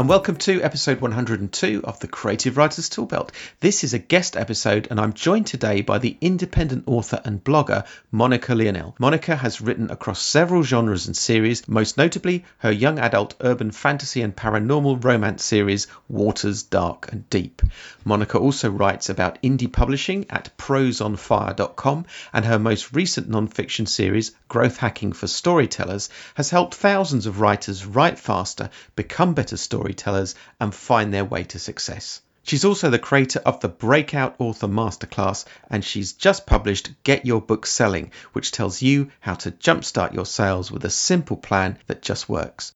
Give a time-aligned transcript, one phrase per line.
[0.00, 3.32] and welcome to episode 102 of the Creative Writers Toolbelt.
[3.60, 7.86] This is a guest episode, and I'm joined today by the independent author and blogger
[8.10, 8.94] Monica Leonelle.
[8.98, 14.22] Monica has written across several genres and series, most notably her young adult urban fantasy
[14.22, 17.60] and paranormal romance series Waters Dark and Deep.
[18.02, 24.78] Monica also writes about indie publishing at proseonfire.com, and her most recent non-fiction series, Growth
[24.78, 30.72] Hacking for Storytellers, has helped thousands of writers write faster, become better storytellers storytellers and
[30.72, 32.22] find their way to success.
[32.44, 37.40] She's also the creator of the Breakout Author Masterclass, and she's just published Get Your
[37.40, 42.02] Book Selling, which tells you how to jumpstart your sales with a simple plan that
[42.02, 42.72] just works.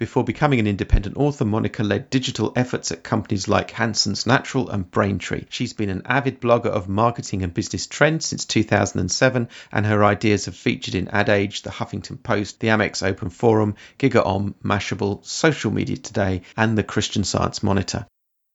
[0.00, 4.90] Before becoming an independent author, Monica led digital efforts at companies like Hansen's Natural and
[4.90, 5.44] Braintree.
[5.50, 10.46] She's been an avid blogger of marketing and business trends since 2007, and her ideas
[10.46, 15.70] have featured in Ad Age, The Huffington Post, the Amex Open Forum, GigaOM, Mashable, Social
[15.70, 18.06] Media Today, and the Christian Science Monitor.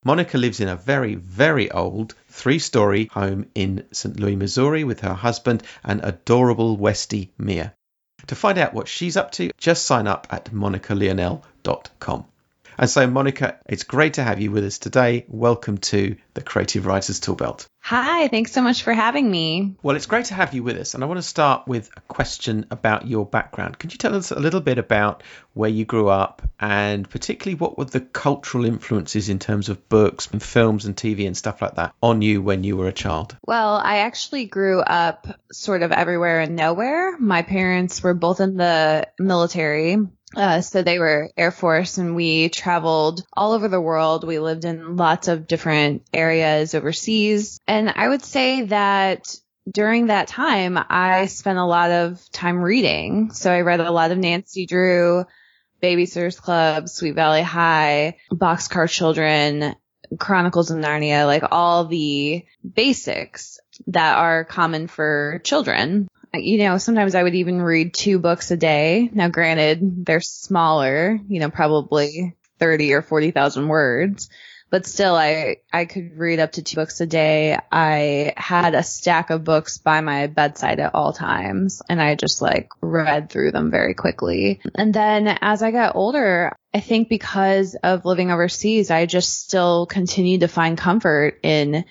[0.04, 4.20] Monica lives in a very, very old three story home in St.
[4.20, 7.76] Louis, Missouri with her husband and adorable Westie Mia.
[8.28, 12.26] To find out what she's up to, just sign up at monicaleonelle.com.
[12.78, 15.26] And so, Monica, it's great to have you with us today.
[15.30, 17.68] Welcome to the Creative Writers Toolbelt.
[17.80, 19.76] Hi, thanks so much for having me.
[19.81, 20.94] Well, it's great to have you with us.
[20.94, 23.80] And I want to start with a question about your background.
[23.80, 27.78] Could you tell us a little bit about where you grew up and particularly what
[27.78, 31.76] were the cultural influences in terms of books and films and TV and stuff like
[31.76, 33.38] that on you when you were a child?
[33.46, 37.18] Well, I actually grew up sort of everywhere and nowhere.
[37.20, 39.98] My parents were both in the military.
[40.36, 44.25] Uh, so they were Air Force and we traveled all over the world.
[44.25, 47.59] We lived in lots of different areas overseas.
[47.68, 49.36] And I would say that
[49.72, 53.31] during that time, I spent a lot of time reading.
[53.31, 55.25] So I read a lot of Nancy Drew,
[55.81, 59.75] Babysitters Club, Sweet Valley High, Boxcar Children,
[60.19, 66.07] Chronicles of Narnia, like all the basics that are common for children
[66.38, 69.09] you know, sometimes I would even read two books a day.
[69.12, 74.29] Now, granted, they're smaller, you know, probably 30 or 40,000 words,
[74.69, 77.57] but still I, I could read up to two books a day.
[77.72, 82.41] I had a stack of books by my bedside at all times and I just
[82.41, 84.62] like read through them very quickly.
[84.74, 89.85] And then as I got older, I think because of living overseas, I just still
[89.85, 91.85] continued to find comfort in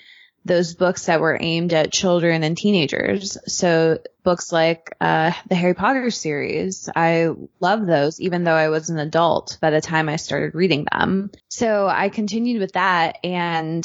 [0.45, 3.37] those books that were aimed at children and teenagers.
[3.47, 7.29] So books like uh, the Harry Potter series, I
[7.59, 11.31] love those, even though I was an adult by the time I started reading them.
[11.49, 13.83] So I continued with that, and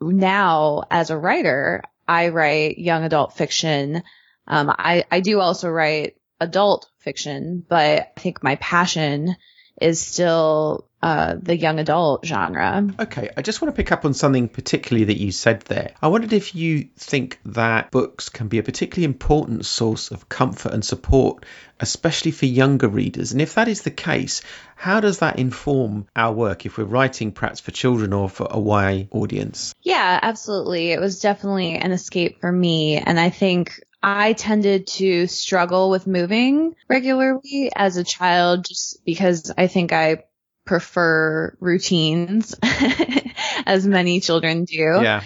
[0.00, 4.02] now as a writer, I write young adult fiction.
[4.48, 9.36] Um, I I do also write adult fiction, but I think my passion
[9.80, 12.88] is still uh, the young adult genre.
[12.98, 15.92] Okay, I just want to pick up on something particularly that you said there.
[16.02, 20.72] I wondered if you think that books can be a particularly important source of comfort
[20.72, 21.44] and support,
[21.78, 23.32] especially for younger readers.
[23.32, 24.42] And if that is the case,
[24.76, 28.60] how does that inform our work if we're writing perhaps for children or for a
[28.60, 29.74] YA audience?
[29.82, 30.92] Yeah, absolutely.
[30.92, 32.98] It was definitely an escape for me.
[32.98, 39.52] And I think I tended to struggle with moving regularly as a child just because
[39.56, 40.24] I think I
[40.70, 42.54] prefer routines
[43.66, 45.00] as many children do.
[45.02, 45.24] Yeah.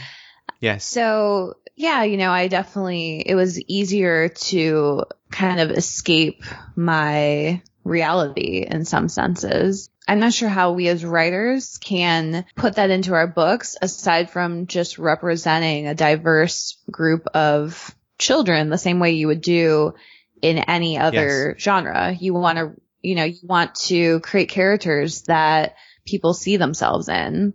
[0.59, 0.87] Yes.
[0.87, 6.45] So yeah, you know, I definitely, it was easier to kind of escape
[6.75, 9.91] my reality in some senses.
[10.09, 14.67] I'm not sure how we as writers can put that into our books aside from
[14.67, 19.93] just representing a diverse group of children the same way you would do
[20.41, 21.63] in any other yes.
[21.63, 22.17] genre.
[22.19, 22.73] You want to,
[23.05, 27.55] you know, you want to create characters that people see themselves in.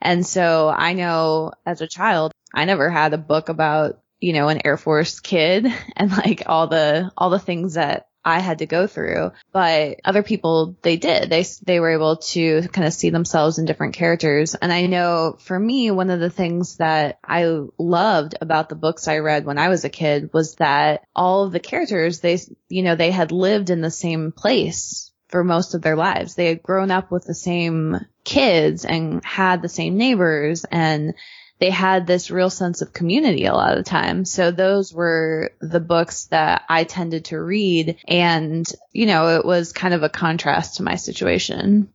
[0.00, 4.48] And so I know as a child, I never had a book about, you know,
[4.48, 8.66] an Air Force kid and like all the, all the things that I had to
[8.66, 11.28] go through, but other people, they did.
[11.28, 14.54] They, they were able to kind of see themselves in different characters.
[14.54, 19.08] And I know for me, one of the things that I loved about the books
[19.08, 22.38] I read when I was a kid was that all of the characters, they,
[22.68, 26.34] you know, they had lived in the same place for most of their lives.
[26.34, 31.14] They had grown up with the same kids and had the same neighbors and
[31.64, 34.26] they had this real sense of community a lot of the time.
[34.26, 37.96] So those were the books that I tended to read.
[38.06, 41.88] And, you know, it was kind of a contrast to my situation.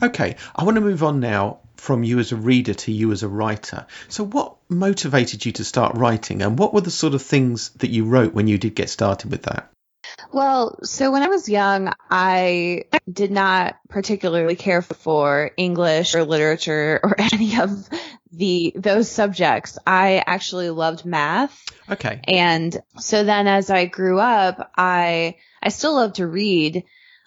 [0.00, 0.36] Okay.
[0.54, 3.28] I want to move on now from you as a reader to you as a
[3.28, 3.86] writer.
[4.06, 7.90] So, what motivated you to start writing, and what were the sort of things that
[7.90, 9.72] you wrote when you did get started with that?
[10.32, 17.00] Well, so when I was young, I did not particularly care for English or literature
[17.02, 17.88] or any of
[18.32, 19.78] the those subjects.
[19.86, 21.62] I actually loved math.
[21.90, 22.20] Okay.
[22.24, 26.84] And so then as I grew up, I I still love to read,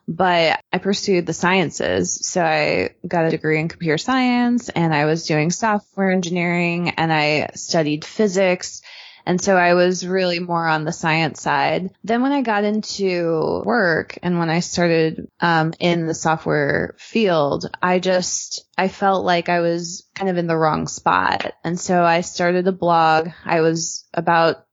[0.08, 2.28] but I pursued the sciences.
[2.28, 7.12] So I got a degree in computer science and I was doing software engineering and
[7.12, 8.82] I studied physics
[9.30, 11.92] and so I was really more on the science side.
[12.04, 17.70] Then when I got into work and when I started um, in the software field,
[17.80, 21.54] I just, I felt like I was kind of in the wrong spot.
[21.64, 23.30] And so I started a blog.
[23.46, 24.66] I was about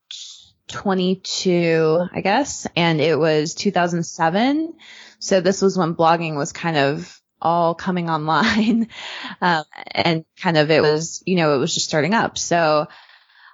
[0.68, 4.72] 22, I guess, and it was 2007.
[5.18, 8.88] So this was when blogging was kind of all coming online.
[9.42, 12.38] Um, and kind of it was, you know, it was just starting up.
[12.38, 12.86] So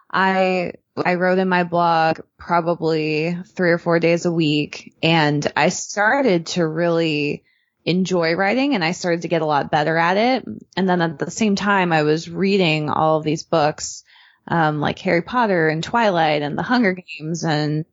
[0.08, 5.70] I I wrote in my blog probably three or four days a week and I
[5.70, 7.44] started to really
[7.84, 10.44] enjoy writing and I started to get a lot better at it.
[10.76, 14.04] And then at the same time, I was reading all of these books,
[14.46, 17.84] um, like Harry Potter and Twilight and the Hunger Games and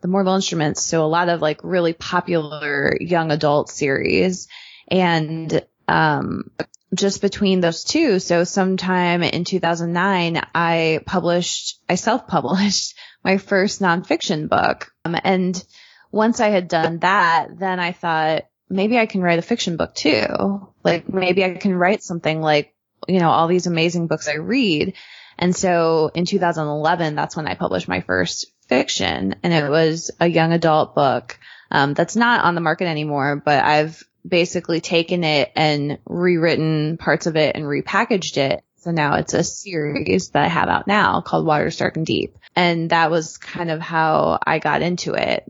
[0.00, 0.84] the Mortal Instruments.
[0.84, 4.48] So a lot of like really popular young adult series.
[4.88, 6.50] And, um,
[6.96, 8.18] just between those two.
[8.18, 14.92] So sometime in 2009, I published, I self-published my first nonfiction book.
[15.04, 15.64] Um, and
[16.10, 19.94] once I had done that, then I thought maybe I can write a fiction book
[19.94, 20.68] too.
[20.82, 22.74] Like maybe I can write something like,
[23.08, 24.94] you know, all these amazing books I read.
[25.38, 30.26] And so in 2011, that's when I published my first fiction and it was a
[30.26, 31.38] young adult book.
[31.70, 37.26] Um, that's not on the market anymore, but I've basically taken it and rewritten parts
[37.26, 38.64] of it and repackaged it.
[38.76, 42.36] So now it's a series that I have out now called Waters Dark and Deep.
[42.54, 45.44] And that was kind of how I got into it.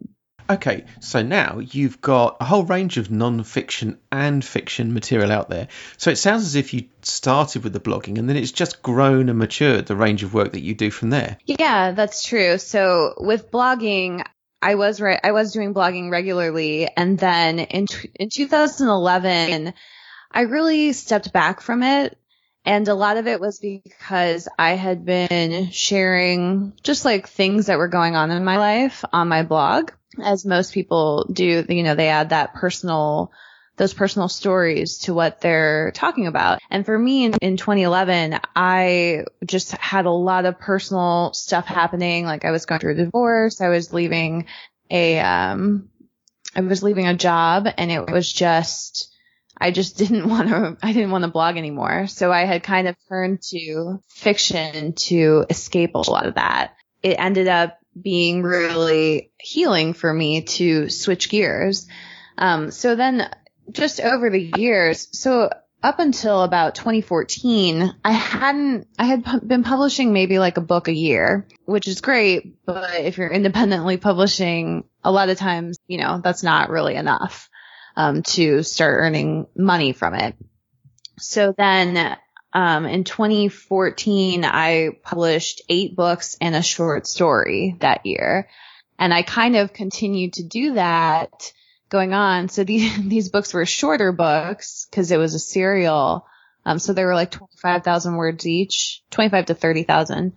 [0.49, 5.69] Okay, so now you've got a whole range of non-fiction and fiction material out there.
[5.97, 9.31] So it sounds as if you started with the blogging and then it's just grown
[9.31, 11.39] and matured the range of work that you do from there.
[11.47, 12.59] Yeah, that's true.
[12.59, 14.23] So with blogging,
[14.65, 15.21] I was right.
[15.23, 19.75] I was doing blogging regularly, and then in in 2011,
[20.33, 22.17] I really stepped back from it,
[22.65, 27.77] and a lot of it was because I had been sharing just like things that
[27.77, 29.91] were going on in my life on my blog,
[30.25, 31.67] as most people do.
[31.69, 33.33] You know, they add that personal
[33.77, 36.61] those personal stories to what they're talking about.
[36.71, 42.25] And for me in, in 2011, I just had a lot of personal stuff happening.
[42.25, 43.61] Like I was going through a divorce.
[43.61, 44.47] I was leaving
[44.91, 45.89] a, um,
[46.55, 49.13] I was leaving a job and it was just,
[49.59, 52.07] I just didn't want to, I didn't want to blog anymore.
[52.07, 56.75] So I had kind of turned to fiction to escape a lot of that.
[57.03, 61.87] It ended up being really healing for me to switch gears.
[62.37, 63.29] Um, so then
[63.71, 65.51] just over the years, so
[65.83, 70.89] up until about 2014, I hadn't, I had pu- been publishing maybe like a book
[70.89, 72.65] a year, which is great.
[72.65, 77.51] But if you're independently publishing, a lot of times, you know, that's not really enough,
[77.97, 80.35] um, to start earning money from it.
[81.19, 82.17] So then,
[82.55, 88.49] um, in 2014, I published eight books and a short story that year.
[88.99, 91.53] And I kind of continued to do that
[91.95, 92.49] going on.
[92.49, 96.27] So these, these books were shorter books because it was a serial.
[96.67, 100.33] Um, so they were like 25,000 words each, 25 to 30,000.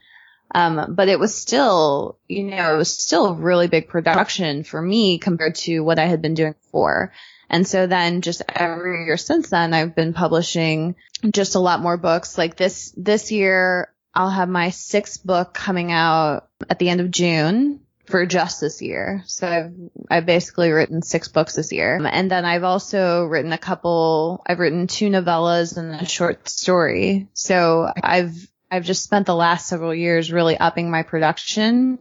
[0.54, 4.82] Um, but it was still, you know, it was still a really big production for
[4.82, 7.12] me compared to what I had been doing before.
[7.50, 10.96] And so then just every year since then, I've been publishing
[11.32, 12.38] just a lot more books.
[12.38, 17.12] Like this, this year, I'll have my sixth book coming out at the end of
[17.12, 19.24] June for just this year.
[19.26, 19.74] So I've,
[20.10, 21.98] I've basically written six books this year.
[21.98, 26.48] Um, and then I've also written a couple, I've written two novellas and a short
[26.48, 27.28] story.
[27.34, 28.34] So I've,
[28.72, 32.00] I've just spent the last several years really upping my production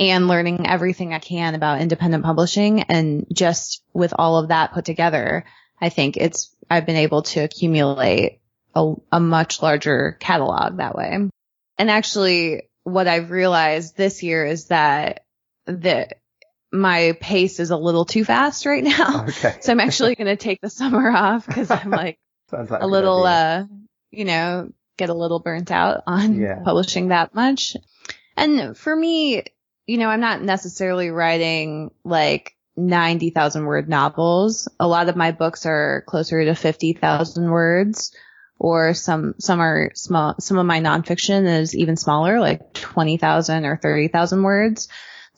[0.00, 2.82] and learning everything I can about independent publishing.
[2.82, 5.44] And just with all of that put together,
[5.80, 8.40] I think it's, I've been able to accumulate
[8.74, 11.28] a, a much larger catalog that way.
[11.78, 15.21] And actually, what I've realized this year is that
[15.66, 16.14] that
[16.72, 19.26] my pace is a little too fast right now.
[19.28, 19.56] Okay.
[19.60, 22.18] so I'm actually going to take the summer off because I'm like,
[22.50, 23.64] like a little, uh,
[24.10, 26.60] you know, get a little burnt out on Yeah.
[26.64, 27.76] publishing that much.
[28.36, 29.42] And for me,
[29.86, 34.68] you know, I'm not necessarily writing like 90,000 word novels.
[34.80, 38.14] A lot of my books are closer to 50,000 words
[38.58, 43.76] or some, some are small, some of my nonfiction is even smaller, like 20,000 or
[43.76, 44.88] 30,000 words.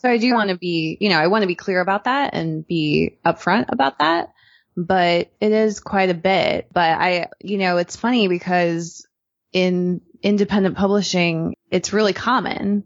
[0.05, 2.35] So I do want to be, you know, I want to be clear about that
[2.35, 4.35] and be upfront about that,
[4.77, 6.69] but it is quite a bit.
[6.71, 9.07] But I, you know, it's funny because
[9.55, 12.85] in independent publishing, it's really common.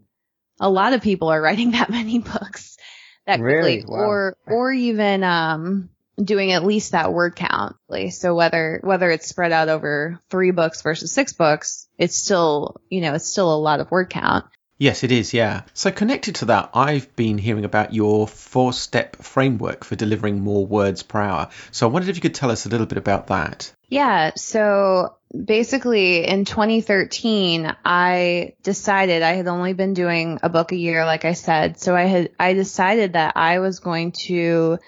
[0.61, 2.77] A lot of people are writing that many books
[3.25, 3.79] that really?
[3.79, 4.05] quickly, wow.
[4.05, 5.89] or or even um,
[6.23, 7.75] doing at least that word count.
[8.11, 13.01] So whether whether it's spread out over three books versus six books, it's still you
[13.01, 14.45] know it's still a lot of word count.
[14.79, 15.33] Yes, it is.
[15.33, 15.63] Yeah.
[15.73, 21.03] So connected to that, I've been hearing about your four-step framework for delivering more words
[21.03, 21.49] per hour.
[21.71, 23.73] So I wondered if you could tell us a little bit about that.
[23.89, 24.31] Yeah.
[24.37, 31.05] So basically in 2013, I decided I had only been doing a book a year,
[31.05, 31.77] like I said.
[31.77, 34.79] So I had, I decided that I was going to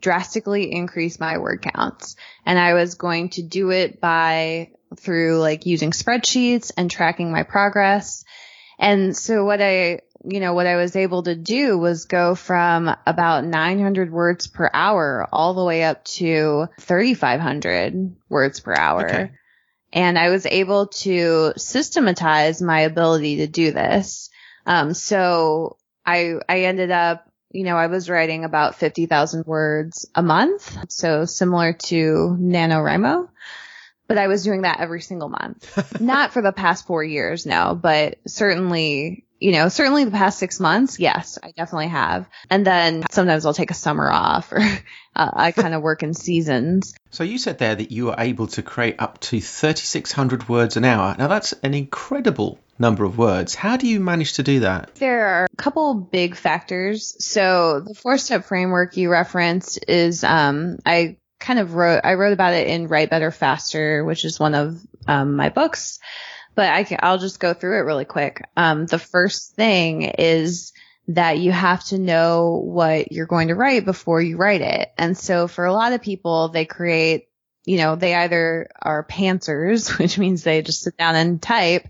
[0.00, 2.14] drastically increase my word counts
[2.46, 7.42] and I was going to do it by through like using spreadsheets and tracking my
[7.42, 8.24] progress.
[8.80, 12.94] And so what I, you know, what I was able to do was go from
[13.06, 19.08] about 900 words per hour all the way up to 3,500 words per hour.
[19.08, 19.30] Okay
[19.92, 24.30] and I was able to systematize my ability to do this.
[24.66, 30.22] Um, so I, I ended up, you know, I was writing about 50,000 words a
[30.22, 30.76] month.
[30.90, 33.28] So similar to NaNoWriMo,
[34.10, 36.00] but I was doing that every single month.
[36.00, 40.58] Not for the past four years, no, but certainly you know, certainly the past six
[40.58, 42.28] months, yes, I definitely have.
[42.50, 44.58] And then sometimes I'll take a summer off or
[45.16, 46.92] uh, I kind of work in seasons.
[47.10, 50.84] So you said there that you were able to create up to 3,600 words an
[50.84, 51.14] hour.
[51.16, 53.54] Now that's an incredible number of words.
[53.54, 54.96] How do you manage to do that?
[54.96, 57.14] There are a couple big factors.
[57.24, 62.32] So the four step framework you referenced is, um, I kind of wrote, I wrote
[62.32, 65.98] about it in Write Better Faster, which is one of um, my books
[66.54, 68.44] but I can, I'll just go through it really quick.
[68.56, 70.72] Um, the first thing is
[71.08, 74.92] that you have to know what you're going to write before you write it.
[74.98, 77.28] And so for a lot of people, they create,
[77.64, 81.88] you know, they either are pantsers, which means they just sit down and type,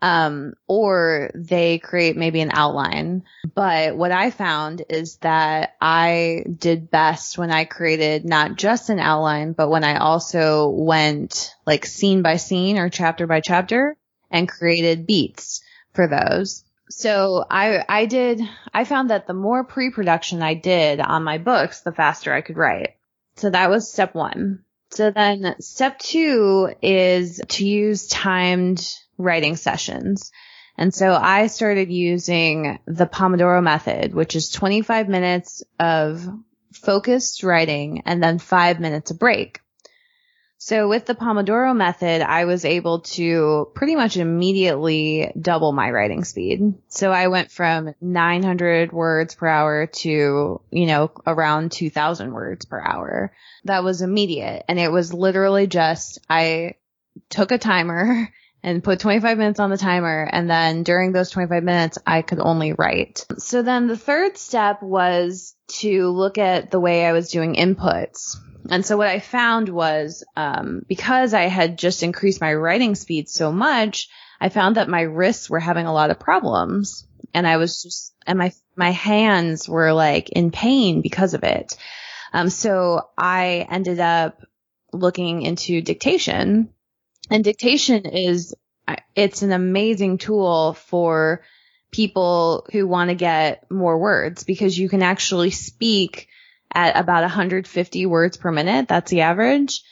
[0.00, 3.24] um, or they create maybe an outline.
[3.54, 9.00] But what I found is that I did best when I created not just an
[9.00, 13.96] outline, but when I also went like scene by scene or chapter by chapter
[14.30, 15.62] and created beats
[15.94, 16.64] for those.
[16.90, 18.40] So I, I did,
[18.72, 22.56] I found that the more pre-production I did on my books, the faster I could
[22.56, 22.94] write.
[23.36, 24.64] So that was step one.
[24.90, 28.82] So then step two is to use timed
[29.18, 30.32] writing sessions.
[30.76, 36.24] And so I started using the Pomodoro method, which is 25 minutes of
[36.72, 39.60] focused writing and then five minutes of break.
[40.60, 46.24] So with the Pomodoro method, I was able to pretty much immediately double my writing
[46.24, 46.74] speed.
[46.88, 52.80] So I went from 900 words per hour to, you know, around 2000 words per
[52.80, 53.32] hour.
[53.64, 54.64] That was immediate.
[54.68, 56.74] And it was literally just, I
[57.30, 58.28] took a timer
[58.62, 60.28] and put 25 minutes on the timer.
[60.30, 63.24] And then during those 25 minutes, I could only write.
[63.38, 68.36] So then the third step was to look at the way I was doing inputs.
[68.70, 73.28] And so what I found was, um, because I had just increased my writing speed
[73.28, 74.08] so much,
[74.40, 78.14] I found that my wrists were having a lot of problems and I was just,
[78.26, 81.76] and my, my hands were like in pain because of it.
[82.32, 84.42] Um, so I ended up
[84.92, 86.70] looking into dictation
[87.30, 88.54] and dictation is,
[88.86, 91.42] uh, it's an amazing tool for
[91.90, 96.28] people who want to get more words because you can actually speak
[96.72, 98.88] at about 150 words per minute.
[98.88, 99.82] That's the average.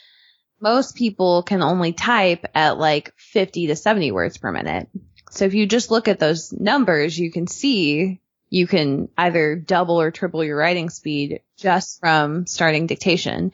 [0.60, 4.88] Most people can only type at like 50 to 70 words per minute.
[5.30, 10.00] So if you just look at those numbers, you can see you can either double
[10.00, 13.52] or triple your writing speed just from starting dictation.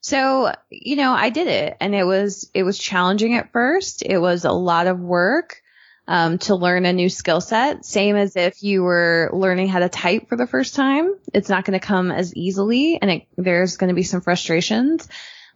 [0.00, 4.02] So, you know, I did it and it was, it was challenging at first.
[4.02, 5.62] It was a lot of work
[6.06, 7.84] um, to learn a new skill set.
[7.84, 11.14] Same as if you were learning how to type for the first time.
[11.34, 15.08] It's not going to come as easily and it, there's going to be some frustrations,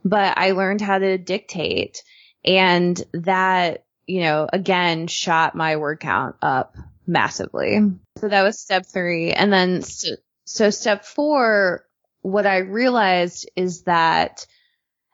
[0.05, 2.03] but I learned how to dictate
[2.45, 7.79] and that, you know, again, shot my word count up massively.
[8.19, 9.33] So that was step three.
[9.33, 11.87] And then, st- so step four,
[12.23, 14.47] what I realized is that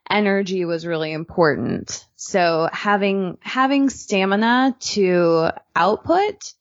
[0.08, 2.06] energy was really important.
[2.16, 6.54] So having, having stamina to output,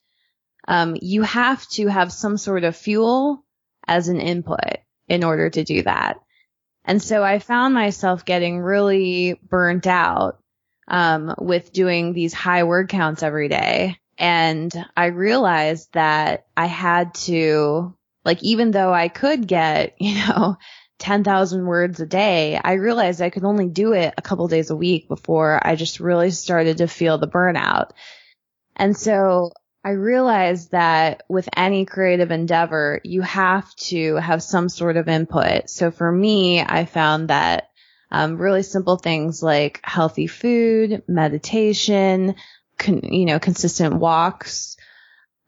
[0.67, 3.45] um, you have to have some sort of fuel
[3.87, 6.19] as an input in order to do that.
[6.83, 10.39] And so I found myself getting really burnt out
[10.87, 13.97] um, with doing these high word counts every day.
[14.17, 17.95] And I realized that I had to,
[18.27, 20.57] like, even though I could get, you know,
[20.99, 24.75] 10,000 words a day, I realized I could only do it a couple days a
[24.75, 27.91] week before I just really started to feel the burnout.
[28.75, 29.51] And so
[29.83, 35.69] I realized that with any creative endeavor, you have to have some sort of input.
[35.69, 37.69] So for me, I found that
[38.11, 42.35] um, really simple things like healthy food, meditation,
[42.77, 44.76] con- you know, consistent walks.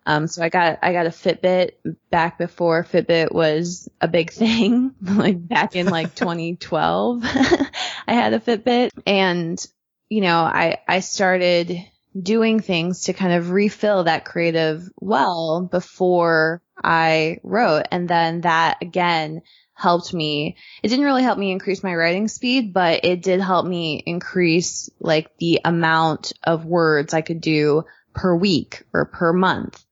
[0.06, 1.72] Um, so I got, I got a Fitbit
[2.10, 7.22] back before Fitbit was a big thing, like back in like 2012.
[7.24, 7.70] I
[8.08, 9.64] had a Fitbit and,
[10.10, 11.86] you know, I, I started
[12.20, 17.84] doing things to kind of refill that creative well before I wrote.
[17.92, 19.42] And then that again
[19.74, 20.58] helped me.
[20.84, 24.90] It didn't really help me increase my writing speed, but it did help me increase
[25.00, 29.84] like the amount of words I could do per week or per month.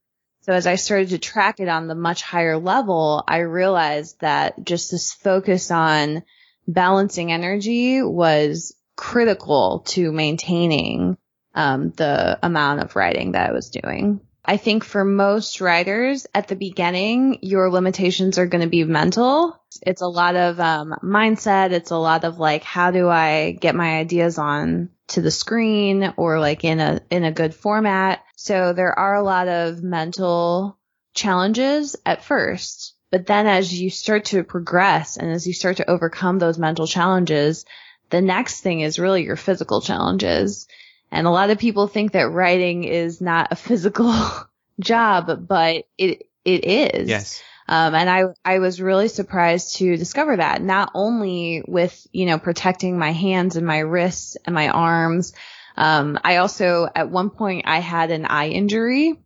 [0.48, 4.64] So as I started to track it on the much higher level, I realized that
[4.64, 6.22] just this focus on
[6.66, 11.18] balancing energy was critical to maintaining
[11.54, 14.22] um, the amount of writing that I was doing.
[14.48, 19.62] I think for most writers at the beginning, your limitations are going to be mental.
[19.82, 21.72] It's a lot of um, mindset.
[21.72, 26.14] It's a lot of like, how do I get my ideas on to the screen
[26.16, 28.24] or like in a in a good format.
[28.36, 30.78] So there are a lot of mental
[31.14, 32.94] challenges at first.
[33.10, 36.86] But then as you start to progress and as you start to overcome those mental
[36.86, 37.66] challenges,
[38.08, 40.66] the next thing is really your physical challenges.
[41.10, 44.14] And a lot of people think that writing is not a physical
[44.80, 47.08] job, but it, it is.
[47.08, 47.42] Yes.
[47.68, 52.38] Um, and I, I was really surprised to discover that not only with, you know,
[52.38, 55.34] protecting my hands and my wrists and my arms.
[55.76, 59.18] Um, I also, at one point I had an eye injury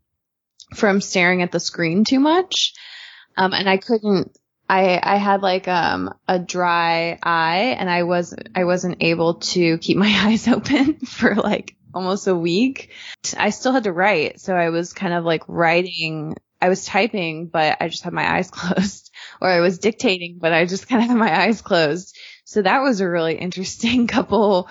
[0.74, 2.74] from staring at the screen too much.
[3.36, 4.36] Um, and I couldn't,
[4.72, 9.76] I, I had like, um, a dry eye and I was, I wasn't able to
[9.76, 12.90] keep my eyes open for like almost a week.
[13.36, 14.40] I still had to write.
[14.40, 18.36] So I was kind of like writing, I was typing, but I just had my
[18.36, 22.16] eyes closed or I was dictating, but I just kind of had my eyes closed.
[22.46, 24.70] So that was a really interesting couple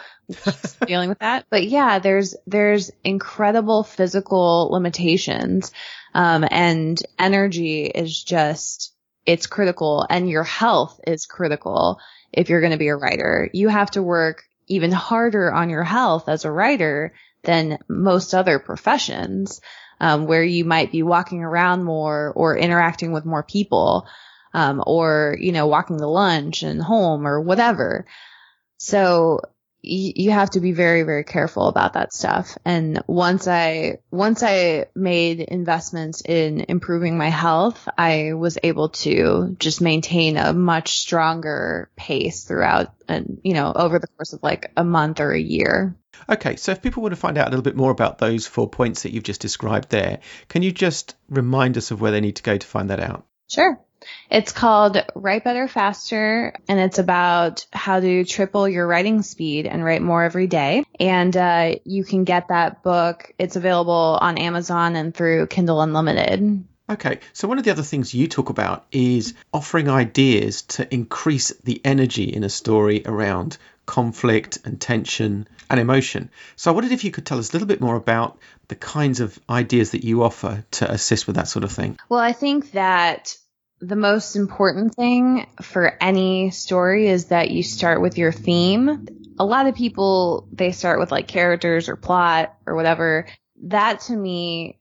[0.88, 1.46] dealing with that.
[1.52, 5.72] But yeah, there's, there's incredible physical limitations.
[6.16, 12.00] Um, and energy is just, it's critical and your health is critical
[12.32, 13.50] if you're going to be a writer.
[13.54, 18.60] You have to work even harder on your health as a writer than most other
[18.60, 19.62] professions,
[20.00, 24.08] um, where you might be walking around more or interacting with more people,
[24.54, 28.06] um, or, you know, walking to lunch and home or whatever.
[28.78, 29.42] So
[29.82, 32.58] you have to be very, very careful about that stuff.
[32.64, 39.56] And once I, once I made investments in improving my health, I was able to
[39.60, 44.72] just maintain a much stronger pace throughout and, you know, over the course of like
[44.78, 45.96] a month or a year.
[46.30, 46.56] Okay.
[46.56, 49.04] So if people want to find out a little bit more about those four points
[49.04, 52.44] that you've just described there, can you just remind us of where they need to
[52.44, 53.26] go to find that out?
[53.50, 53.80] Sure.
[54.30, 59.84] It's called Write Better Faster, and it's about how to triple your writing speed and
[59.84, 60.86] write more every day.
[61.00, 63.34] And uh, you can get that book.
[63.38, 66.64] It's available on Amazon and through Kindle Unlimited.
[66.90, 71.50] Okay, so one of the other things you talk about is offering ideas to increase
[71.64, 76.30] the energy in a story around conflict and tension and emotion.
[76.58, 78.38] So I wondered if you could tell us a little bit more about
[78.68, 81.98] the kinds of ideas that you offer to assist with that sort of thing.
[82.10, 83.38] Well, I think that
[83.82, 89.08] the most important thing for any story is that you start with your theme.
[89.40, 93.28] A lot of people, they start with like characters or plot or whatever.
[93.64, 94.78] That to me,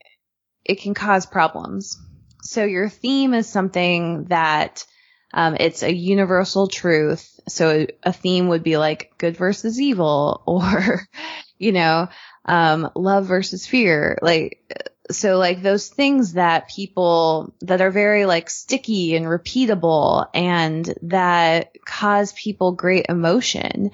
[0.65, 1.99] it can cause problems.
[2.43, 4.85] So your theme is something that
[5.33, 7.41] um, it's a universal truth.
[7.49, 11.09] So a theme would be like good versus evil or,
[11.57, 12.09] you know,
[12.45, 14.19] um, love versus fear.
[14.21, 20.93] Like so like those things that people that are very like sticky and repeatable and
[21.03, 23.91] that cause people great emotion.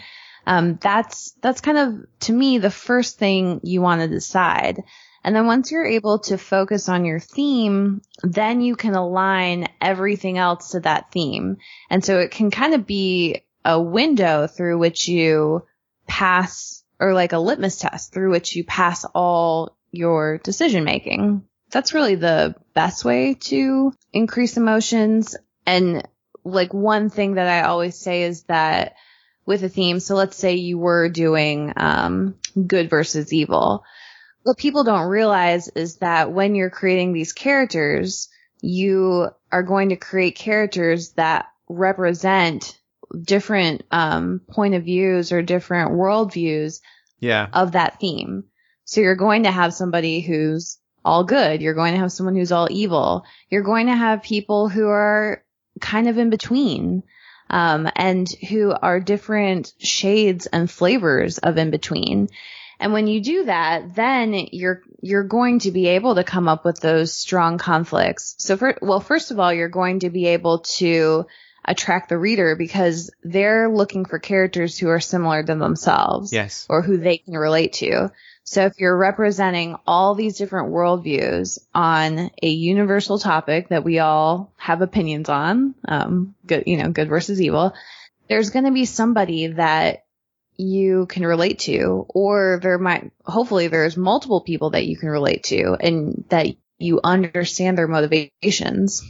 [0.46, 4.82] Um, that's, that's kind of to me the first thing you want to decide.
[5.24, 10.38] And then once you're able to focus on your theme, then you can align everything
[10.38, 11.56] else to that theme.
[11.90, 15.64] And so it can kind of be a window through which you
[16.06, 21.42] pass or like a litmus test through which you pass all your decision making.
[21.70, 25.36] That's really the best way to increase emotions.
[25.66, 26.06] And
[26.44, 28.94] like one thing that I always say is that
[29.44, 30.00] with a theme.
[30.00, 33.84] So let's say you were doing um, good versus evil.
[34.42, 38.28] What people don't realize is that when you're creating these characters,
[38.60, 42.78] you are going to create characters that represent
[43.20, 46.80] different um, point of views or different worldviews
[47.20, 47.48] Yeah.
[47.52, 48.44] of that theme.
[48.86, 51.60] So you're going to have somebody who's all good.
[51.60, 53.24] You're going to have someone who's all evil.
[53.50, 55.44] You're going to have people who are
[55.80, 57.02] kind of in between,
[57.50, 62.28] um, and who are different shades and flavors of in between.
[62.80, 66.64] And when you do that, then you're, you're going to be able to come up
[66.64, 68.34] with those strong conflicts.
[68.38, 71.26] So for, well, first of all, you're going to be able to
[71.64, 76.66] attract the reader because they're looking for characters who are similar to themselves Yes.
[76.68, 78.10] or who they can relate to.
[78.48, 84.52] So if you're representing all these different worldviews on a universal topic that we all
[84.56, 87.74] have opinions on, um, good, you know, good versus evil,
[88.28, 90.04] there's going to be somebody that
[90.56, 95.42] you can relate to, or there might, hopefully there's multiple people that you can relate
[95.44, 96.46] to and that
[96.78, 99.02] you understand their motivations.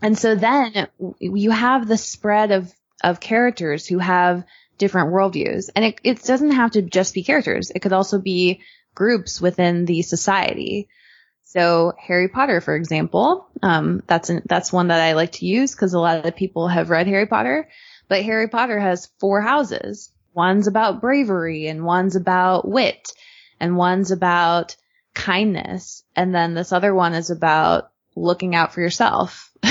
[0.00, 0.88] And so then
[1.20, 2.72] you have the spread of,
[3.02, 4.44] of characters who have
[4.78, 5.70] different worldviews.
[5.74, 7.70] And it, it doesn't have to just be characters.
[7.74, 8.60] It could also be
[8.94, 10.88] groups within the society.
[11.44, 15.74] So Harry Potter, for example, um, that's an, that's one that I like to use
[15.74, 17.68] because a lot of people have read Harry Potter.
[18.08, 20.10] But Harry Potter has four houses.
[20.32, 23.12] One's about bravery, and one's about wit,
[23.60, 24.76] and one's about
[25.14, 29.52] kindness, and then this other one is about looking out for yourself.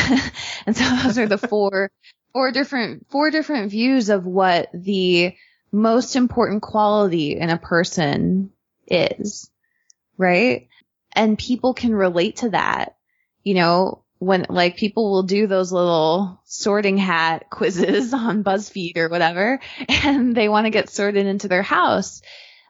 [0.65, 1.91] and so those are the four
[2.33, 5.35] four different four different views of what the
[5.71, 8.51] most important quality in a person
[8.87, 9.49] is,
[10.17, 10.67] right?
[11.13, 12.97] And people can relate to that.
[13.43, 19.09] You know, when like people will do those little sorting hat quizzes on BuzzFeed or
[19.09, 22.21] whatever, and they want to get sorted into their house.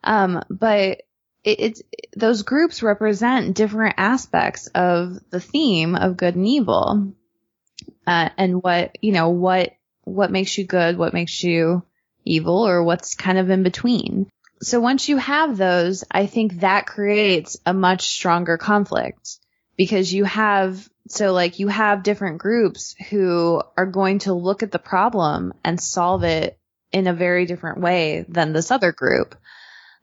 [0.03, 1.03] Um, but
[1.43, 1.81] it, it's
[2.15, 7.13] those groups represent different aspects of the theme of good and evil
[8.07, 11.83] uh, and what you know what what makes you good, what makes you
[12.25, 14.29] evil, or what's kind of in between.
[14.61, 19.37] So once you have those, I think that creates a much stronger conflict
[19.75, 24.71] because you have so like you have different groups who are going to look at
[24.71, 26.57] the problem and solve it
[26.91, 29.35] in a very different way than this other group.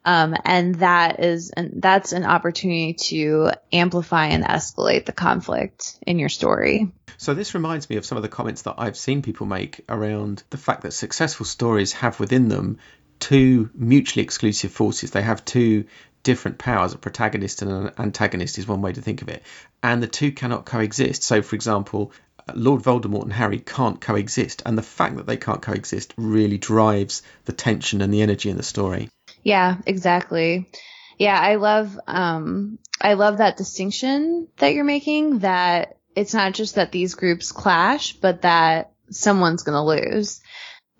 [0.03, 6.17] Um, and that is, and that's an opportunity to amplify and escalate the conflict in
[6.17, 6.91] your story.
[7.21, 10.41] So this reminds me of some of the comments that I've seen people make around
[10.49, 12.79] the fact that successful stories have within them
[13.19, 15.11] two mutually exclusive forces.
[15.11, 15.85] They have two
[16.23, 16.95] different powers.
[16.95, 19.43] A protagonist and an antagonist is one way to think of it.
[19.83, 21.21] And the two cannot coexist.
[21.21, 22.11] So, for example,
[22.55, 24.63] Lord Voldemort and Harry can't coexist.
[24.65, 28.57] And the fact that they can't coexist really drives the tension and the energy in
[28.57, 29.09] the story.
[29.43, 30.71] Yeah, exactly.
[31.19, 36.75] Yeah, I love um I love that distinction that you're making that it's not just
[36.75, 40.41] that these groups clash, but that someone's going to lose.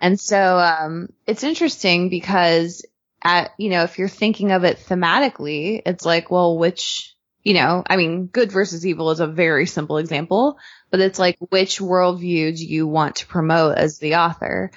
[0.00, 2.84] And so um it's interesting because
[3.22, 7.82] at you know, if you're thinking of it thematically, it's like, well, which you know,
[7.86, 10.58] I mean, good versus evil is a very simple example,
[10.90, 14.70] but it's like which worldview do you want to promote as the author?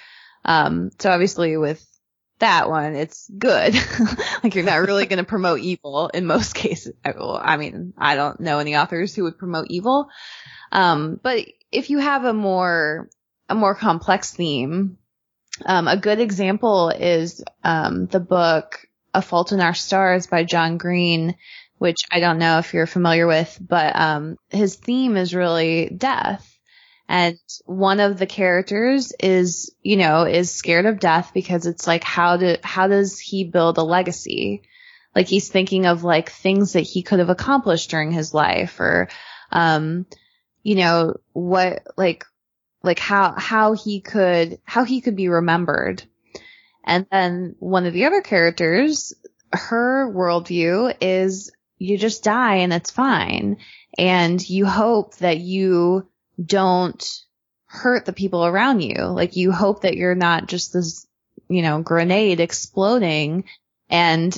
[0.43, 1.85] Um, so obviously with
[2.39, 3.75] that one, it's good.
[4.43, 6.93] like you're not really going to promote evil in most cases.
[7.03, 10.09] I, mean, I don't know any authors who would promote evil.
[10.71, 13.09] Um, but if you have a more,
[13.47, 14.97] a more complex theme,
[15.65, 20.77] um, a good example is, um, the book A Fault in Our Stars by John
[20.77, 21.35] Green,
[21.77, 26.54] which I don't know if you're familiar with, but, um, his theme is really death.
[27.07, 32.03] And one of the characters is, you know, is scared of death because it's like,
[32.03, 34.63] how do, how does he build a legacy?
[35.15, 39.09] Like he's thinking of like things that he could have accomplished during his life or,
[39.51, 40.07] um,
[40.63, 42.25] you know, what, like,
[42.81, 46.03] like how, how he could, how he could be remembered.
[46.83, 49.13] And then one of the other characters,
[49.53, 53.57] her worldview is you just die and it's fine.
[53.97, 56.07] And you hope that you,
[56.43, 57.03] don't
[57.65, 59.03] hurt the people around you.
[59.03, 61.07] Like you hope that you're not just this,
[61.49, 63.45] you know, grenade exploding.
[63.89, 64.37] And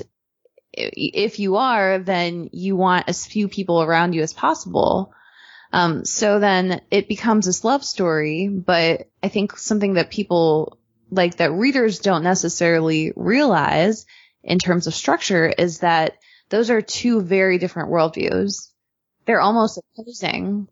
[0.73, 5.13] if you are, then you want as few people around you as possible.
[5.73, 10.77] Um, so then it becomes this love story, but I think something that people
[11.10, 14.05] like that readers don't necessarily realize
[14.43, 16.17] in terms of structure is that
[16.49, 18.71] those are two very different worldviews.
[19.25, 20.67] They're almost opposing.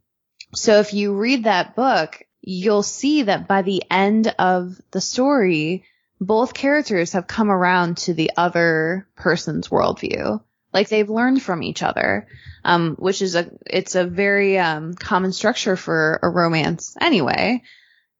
[0.55, 5.83] So if you read that book, you'll see that by the end of the story,
[6.21, 10.41] both characters have come around to the other person's worldview.
[10.73, 12.27] Like they've learned from each other,
[12.63, 17.61] um, which is a, it's a very, um, common structure for a romance anyway,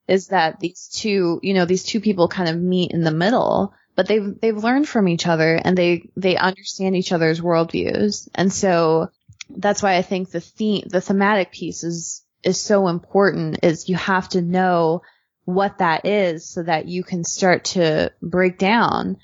[0.08, 3.74] is that these two, you know, these two people kind of meet in the middle,
[3.96, 8.28] but they've, they've learned from each other and they, they understand each other's worldviews.
[8.36, 9.10] And so
[9.50, 13.96] that's why I think the theme, the thematic piece is, is so important is you
[13.96, 15.02] have to know
[15.46, 19.18] what that is so that you can start to break down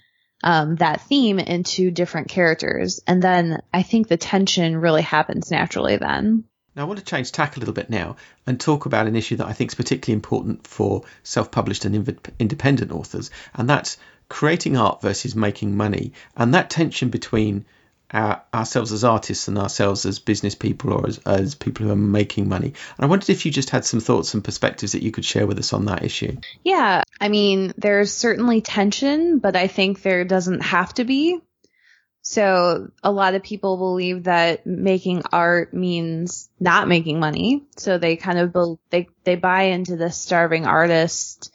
[0.43, 2.99] um, that theme into different characters.
[3.07, 6.45] And then I think the tension really happens naturally then.
[6.75, 8.15] Now, I want to change tack a little bit now
[8.47, 12.17] and talk about an issue that I think is particularly important for self published and
[12.39, 13.97] independent authors, and that's
[14.29, 16.13] creating art versus making money.
[16.37, 17.65] And that tension between
[18.11, 21.95] our, ourselves as artists and ourselves as business people or as, as people who are
[21.95, 22.67] making money.
[22.67, 25.47] And I wondered if you just had some thoughts and perspectives that you could share
[25.47, 26.37] with us on that issue.
[26.63, 31.39] Yeah, I mean, there's certainly tension, but I think there doesn't have to be.
[32.23, 37.63] So a lot of people believe that making art means not making money.
[37.77, 41.51] So they kind of be, they they buy into the starving artist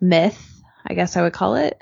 [0.00, 0.40] myth,
[0.86, 1.80] I guess I would call it.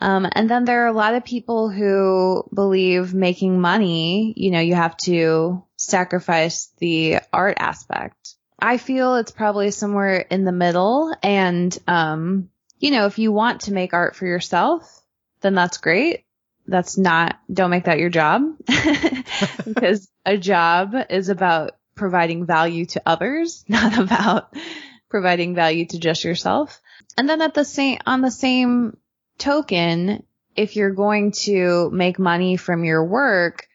[0.00, 4.60] Um, and then there are a lot of people who believe making money, you know,
[4.60, 8.34] you have to sacrifice the art aspect.
[8.58, 11.14] I feel it's probably somewhere in the middle.
[11.22, 15.02] And, um, you know, if you want to make art for yourself,
[15.40, 16.24] then that's great.
[16.66, 18.42] That's not, don't make that your job
[19.64, 24.54] because a job is about providing value to others, not about
[25.08, 26.80] providing value to just yourself.
[27.16, 28.96] And then at the same, on the same
[29.38, 30.22] token,
[30.54, 33.66] if you're going to make money from your work,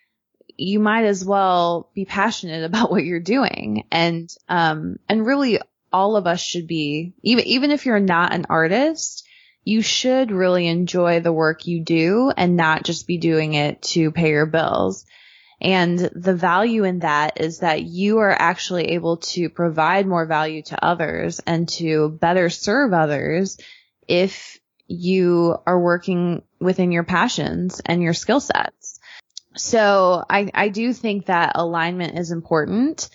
[0.57, 3.85] you might as well be passionate about what you're doing.
[3.91, 5.59] And, um, and really
[5.91, 9.27] all of us should be, even, even if you're not an artist,
[9.63, 14.11] you should really enjoy the work you do and not just be doing it to
[14.11, 15.05] pay your bills.
[15.61, 20.63] And the value in that is that you are actually able to provide more value
[20.63, 23.59] to others and to better serve others
[24.07, 24.59] if
[24.91, 28.99] you are working within your passions and your skill sets.
[29.55, 33.09] So I, I do think that alignment is important.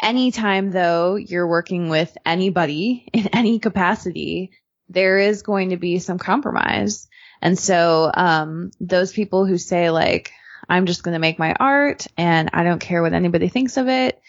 [0.00, 4.52] Anytime though you're working with anybody in any capacity,
[4.88, 7.08] there is going to be some compromise.
[7.40, 10.32] And so, um, those people who say like,
[10.68, 13.88] I'm just going to make my art and I don't care what anybody thinks of
[13.88, 14.20] it.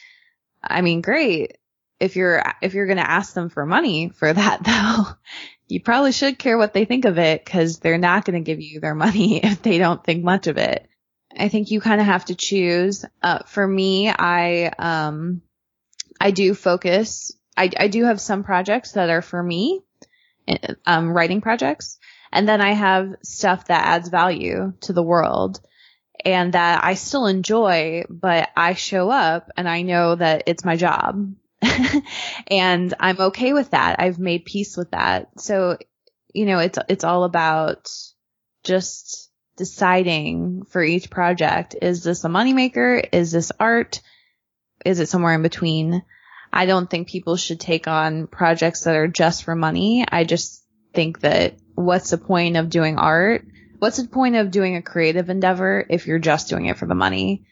[0.63, 1.57] I mean, great.
[1.99, 5.15] If you're, if you're going to ask them for money for that though,
[5.67, 8.61] you probably should care what they think of it because they're not going to give
[8.61, 10.87] you their money if they don't think much of it.
[11.35, 13.05] I think you kind of have to choose.
[13.21, 15.41] Uh, for me, I, um,
[16.21, 17.31] I do focus.
[17.57, 19.81] I, I do have some projects that are for me,
[20.85, 21.97] um, writing projects.
[22.31, 25.59] And then I have stuff that adds value to the world
[26.23, 30.75] and that I still enjoy, but I show up and I know that it's my
[30.75, 31.33] job
[32.47, 33.99] and I'm okay with that.
[33.99, 35.39] I've made peace with that.
[35.39, 35.77] So,
[36.33, 37.89] you know, it's, it's all about
[38.63, 41.75] just deciding for each project.
[41.81, 43.07] Is this a moneymaker?
[43.11, 44.01] Is this art?
[44.85, 46.03] Is it somewhere in between?
[46.51, 50.05] I don't think people should take on projects that are just for money.
[50.09, 53.45] I just think that what's the point of doing art?
[53.79, 56.95] What's the point of doing a creative endeavor if you're just doing it for the
[56.95, 57.45] money?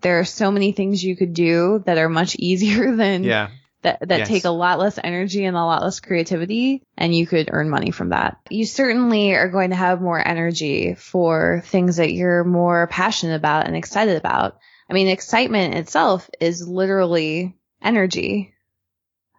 [0.00, 3.50] There are so many things you could do that are much easier than yeah
[3.82, 4.28] that that yes.
[4.28, 7.90] take a lot less energy and a lot less creativity and you could earn money
[7.90, 8.38] from that.
[8.50, 13.66] You certainly are going to have more energy for things that you're more passionate about
[13.66, 14.58] and excited about.
[14.90, 18.54] I mean, excitement itself is literally energy.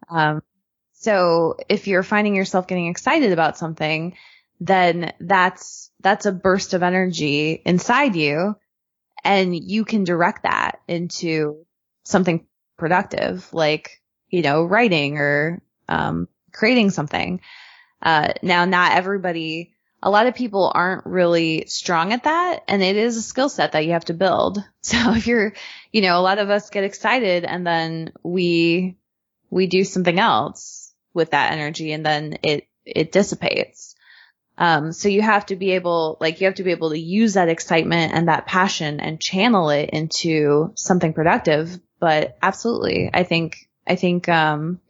[0.10, 0.42] Um,
[0.94, 4.16] so if you're finding yourself getting excited about something,
[4.60, 8.56] then that's, that's a burst of energy inside you
[9.24, 11.66] and you can direct that into
[12.04, 12.46] something
[12.78, 17.42] productive, like you know, writing or um, creating something.
[18.02, 22.96] Uh, now, not everybody, a lot of people aren't really strong at that, and it
[22.96, 24.64] is a skill set that you have to build.
[24.82, 25.54] So if you're,
[25.92, 28.98] you know, a lot of us get excited and then we
[29.52, 33.96] we do something else with that energy, and then it it dissipates.
[34.60, 37.36] Um, so you have to be able, like, you have to be able to use
[37.36, 41.80] that excitement and that passion and channel it into something productive.
[42.00, 44.82] But absolutely, I think I think, um,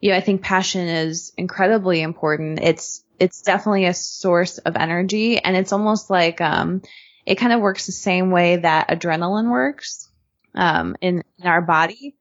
[0.00, 2.60] yeah, I think passion is incredibly important.
[2.60, 6.82] It's, it's definitely a source of energy and it's almost like, um,
[7.24, 10.10] it kind of works the same way that adrenaline works,
[10.54, 12.16] um, in, in our body.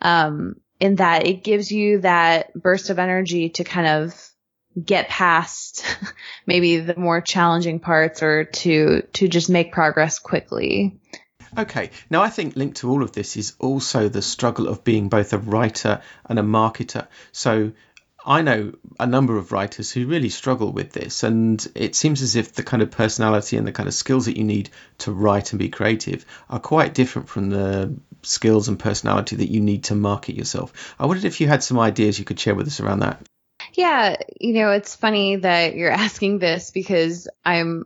[0.00, 4.30] Um, in that it gives you that burst of energy to kind of
[4.84, 5.84] get past
[6.46, 10.98] maybe the more challenging parts or to to just make progress quickly.
[11.56, 11.90] Okay.
[12.10, 15.32] Now, I think linked to all of this is also the struggle of being both
[15.32, 17.06] a writer and a marketer.
[17.32, 17.72] So,
[18.26, 22.34] I know a number of writers who really struggle with this, and it seems as
[22.34, 25.52] if the kind of personality and the kind of skills that you need to write
[25.52, 29.94] and be creative are quite different from the skills and personality that you need to
[29.94, 30.94] market yourself.
[30.98, 33.24] I wondered if you had some ideas you could share with us around that.
[33.76, 37.84] Yeah, you know, it's funny that you're asking this because I'm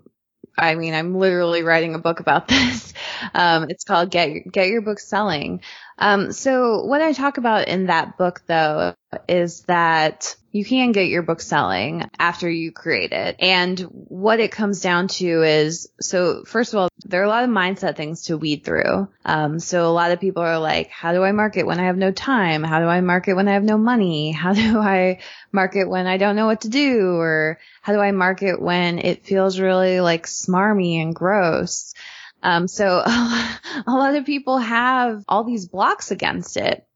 [0.59, 2.93] I mean, I'm literally writing a book about this.
[3.35, 5.63] Um, it's called Get Get Your Book Selling.
[6.01, 8.95] Um, so what I talk about in that book though
[9.29, 13.37] is that you can get your book selling after you create it.
[13.39, 17.45] And what it comes down to is, so first of all, there are a lot
[17.45, 19.09] of mindset things to weed through.
[19.25, 21.97] Um, so a lot of people are like, how do I market when I have
[21.97, 22.65] no time?
[22.65, 24.33] How do I market when I have no money?
[24.33, 25.21] How do I
[25.53, 27.17] market when I don't know what to do?
[27.17, 31.95] Or how do I market when it feels really like smarmy and gross?
[32.43, 36.87] Um, so a lot of people have all these blocks against it.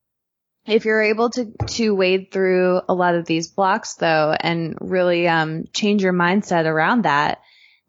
[0.66, 5.28] If you're able to, to wade through a lot of these blocks though and really,
[5.28, 7.42] um, change your mindset around that,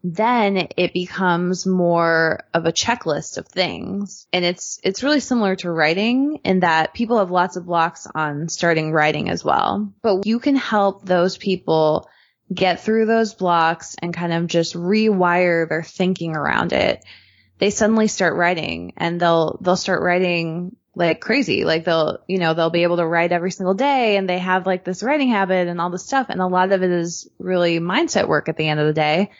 [0.03, 4.27] then it becomes more of a checklist of things.
[4.31, 8.49] And it's, it's really similar to writing in that people have lots of blocks on
[8.49, 9.91] starting writing as well.
[10.03, 12.07] But you can help those people
[12.53, 17.03] get through those blocks and kind of just rewire their thinking around it
[17.57, 21.65] they suddenly start writing and they'll they'll start writing like crazy.
[21.65, 24.65] Like they'll, you know, they'll be able to write every single day and they have
[24.65, 26.27] like this writing habit and all this stuff.
[26.29, 29.31] And a lot of it is really mindset work at the end of the day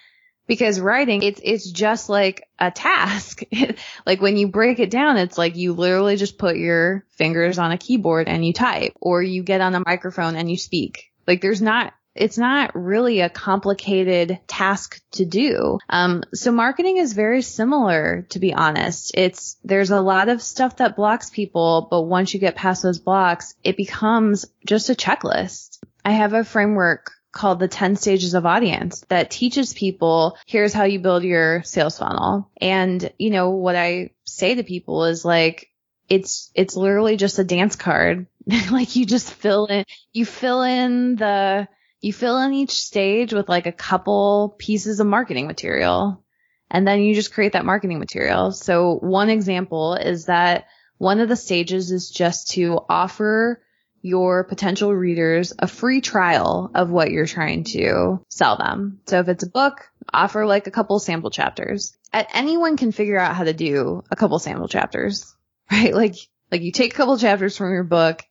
[0.48, 3.42] because writing, it's, it's just like a task.
[4.06, 7.72] like when you break it down, it's like you literally just put your fingers on
[7.72, 11.12] a keyboard and you type or you get on a microphone and you speak.
[11.26, 15.80] Like there's not it's not really a complicated task to do.
[15.90, 19.12] Um, so marketing is very similar, to be honest.
[19.16, 23.00] It's, there's a lot of stuff that blocks people, but once you get past those
[23.00, 25.80] blocks, it becomes just a checklist.
[26.06, 30.86] I have a framework called the 10 stages of audience that teaches people here's how
[30.86, 32.50] you build your sales funnel.
[32.62, 35.70] And, you know, what I say to people is like,
[36.08, 38.28] it's, it's literally just a dance card.
[38.72, 41.68] like you just fill in, you fill in the,
[42.06, 46.24] you fill in each stage with like a couple pieces of marketing material
[46.70, 48.52] and then you just create that marketing material.
[48.52, 50.68] So one example is that
[51.00, 53.60] one of the stages is just to offer
[54.04, 59.00] your potential readers a free trial of what you're trying to sell them.
[59.08, 61.98] So if it's a book, offer like a couple sample chapters.
[62.14, 65.36] Anyone can figure out how to do a couple sample chapters,
[65.72, 65.92] right?
[65.92, 66.14] Like,
[66.52, 68.22] like you take a couple chapters from your book,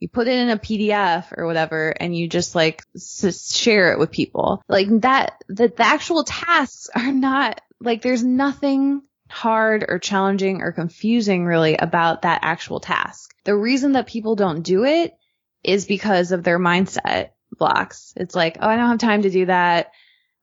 [0.00, 3.98] you put it in a PDF or whatever and you just like s- share it
[3.98, 4.62] with people.
[4.68, 10.72] Like that, the, the actual tasks are not like there's nothing hard or challenging or
[10.72, 13.32] confusing really about that actual task.
[13.44, 15.14] The reason that people don't do it
[15.62, 18.14] is because of their mindset blocks.
[18.16, 19.92] It's like, oh, I don't have time to do that.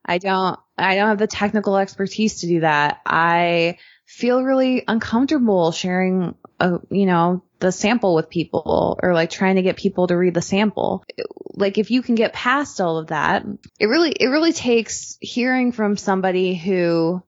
[0.06, 3.02] I don't, I don't have the technical expertise to do that.
[3.06, 9.56] I feel really uncomfortable sharing a, you know, the sample with people or like trying
[9.56, 11.04] to get people to read the sample.
[11.54, 13.46] Like if you can get past all of that,
[13.80, 17.24] it really, it really takes hearing from somebody who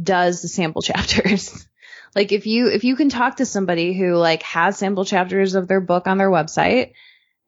[0.00, 1.66] does the sample chapters.
[2.14, 5.68] like if you, if you can talk to somebody who like has sample chapters of
[5.68, 6.92] their book on their website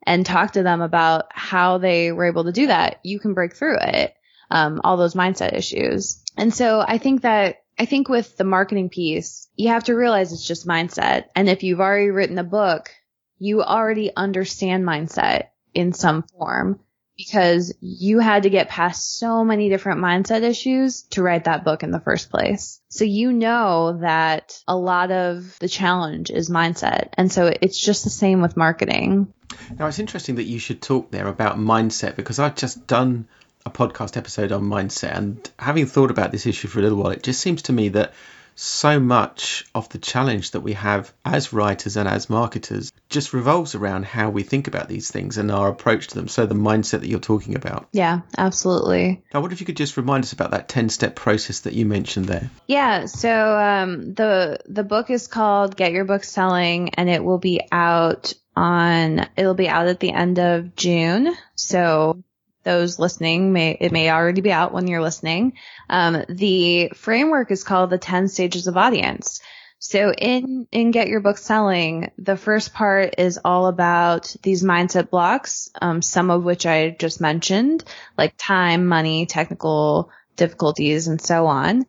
[0.07, 3.57] and talk to them about how they were able to do that, you can break
[3.57, 4.15] through it.
[4.51, 6.23] Um, all those mindset issues.
[6.37, 10.33] And so I think that I think with the marketing piece, you have to realize
[10.33, 11.27] it's just mindset.
[11.35, 12.91] And if you've already written a book,
[13.39, 16.79] you already understand mindset in some form
[17.17, 21.83] because you had to get past so many different mindset issues to write that book
[21.83, 22.81] in the first place.
[22.89, 27.11] So you know that a lot of the challenge is mindset.
[27.15, 29.33] And so it's just the same with marketing.
[29.79, 33.29] Now it's interesting that you should talk there about mindset because I've just done
[33.67, 37.13] a podcast episode on mindset, and having thought about this issue for a little while,
[37.13, 38.13] it just seems to me that
[38.57, 43.75] so much of the challenge that we have as writers and as marketers just revolves
[43.75, 46.29] around how we think about these things and our approach to them.
[46.29, 47.89] So the mindset that you're talking about.
[47.93, 49.23] Yeah, absolutely.
[49.33, 51.87] I wonder if you could just remind us about that 10 step process that you
[51.87, 52.51] mentioned there.
[52.67, 53.07] Yeah.
[53.07, 57.61] So, um, the, the book is called Get Your Book Selling and it will be
[57.73, 61.35] out on, it'll be out at the end of June.
[61.57, 62.23] So
[62.65, 65.55] those listening may it may already be out when you're listening.
[65.89, 69.41] Um, the framework is called the 10 stages of audience.
[69.79, 75.11] So in, in Get Your Book Selling, the first part is all about these mindset
[75.11, 77.85] blocks, um, some of which I just mentioned,
[78.17, 81.85] like time, money, technical difficulties, and so on.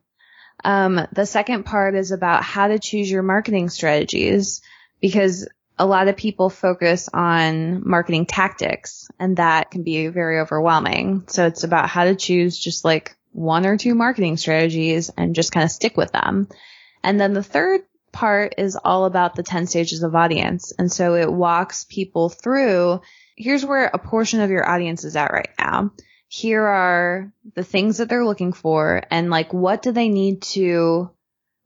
[0.61, 4.61] Um, the second part is about how to choose your marketing strategies
[4.99, 5.47] because
[5.78, 11.23] a lot of people focus on marketing tactics and that can be very overwhelming.
[11.28, 15.51] So it's about how to choose just like one or two marketing strategies and just
[15.51, 16.47] kind of stick with them.
[17.03, 17.82] And then the third
[18.13, 20.71] part is all about the 10 stages of audience.
[20.78, 23.01] And so it walks people through
[23.36, 25.91] here's where a portion of your audience is at right now.
[26.28, 31.11] Here are the things that they're looking for and like what do they need to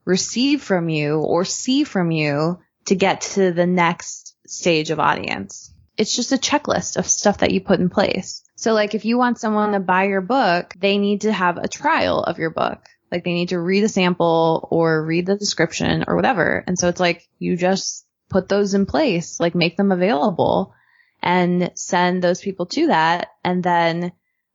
[0.04, 2.60] receive from you or see from you
[2.90, 5.72] to get to the next stage of audience.
[5.96, 8.44] It's just a checklist of stuff that you put in place.
[8.56, 11.68] So like if you want someone to buy your book, they need to have a
[11.68, 12.80] trial of your book.
[13.12, 16.64] Like they need to read a sample or read the description or whatever.
[16.66, 20.74] And so it's like you just put those in place, like make them available
[21.22, 23.30] and send those people to that.
[23.44, 24.14] And then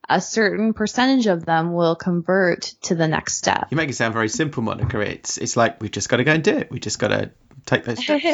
[0.09, 3.69] a certain percentage of them will convert to the next step.
[3.71, 4.99] You make it sound very simple, Monica.
[5.01, 6.71] It's it's like we've just got to go and do it.
[6.73, 7.31] We just got to
[7.65, 8.25] take those steps.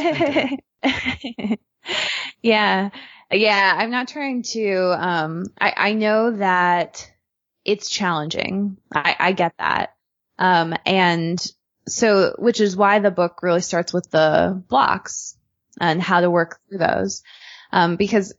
[2.42, 2.90] yeah.
[3.32, 3.74] Yeah.
[3.76, 7.10] I'm not trying to, um, I, I know that
[7.64, 8.76] it's challenging.
[8.94, 9.94] I, I get that.
[10.38, 11.38] Um, and
[11.86, 15.36] so, which is why the book really starts with the blocks
[15.80, 17.22] and how to work through those.
[17.72, 18.34] Um, because,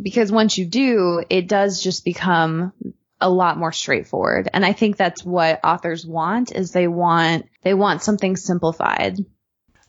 [0.00, 2.72] because once you do, it does just become
[3.20, 4.48] a lot more straightforward.
[4.52, 9.18] And I think that's what authors want is they want, they want something simplified.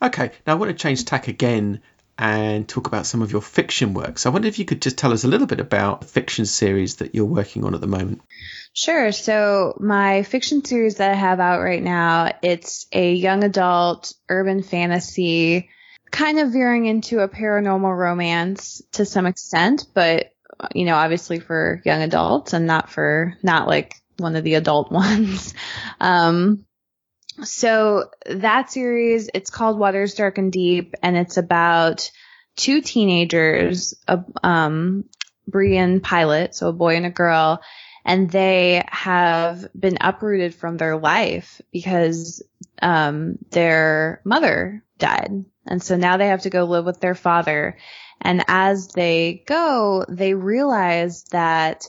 [0.01, 0.31] Okay.
[0.45, 1.81] Now I want to change tack again
[2.17, 4.25] and talk about some of your fiction works.
[4.25, 6.97] I wonder if you could just tell us a little bit about the fiction series
[6.97, 8.21] that you're working on at the moment.
[8.73, 9.11] Sure.
[9.11, 14.61] So my fiction series that I have out right now, it's a young adult urban
[14.63, 15.69] fantasy,
[16.11, 20.31] kind of veering into a paranormal romance to some extent, but
[20.75, 24.91] you know, obviously for young adults and not for not like one of the adult
[24.91, 25.53] ones.
[25.99, 26.65] Um,
[27.43, 32.11] so that series, it's called Waters Dark and Deep, and it's about
[32.55, 35.05] two teenagers, a um,
[35.47, 37.61] Brian Pilot, so a boy and a girl,
[38.05, 42.43] and they have been uprooted from their life because
[42.81, 47.77] um, their mother died, and so now they have to go live with their father.
[48.21, 51.87] And as they go, they realize that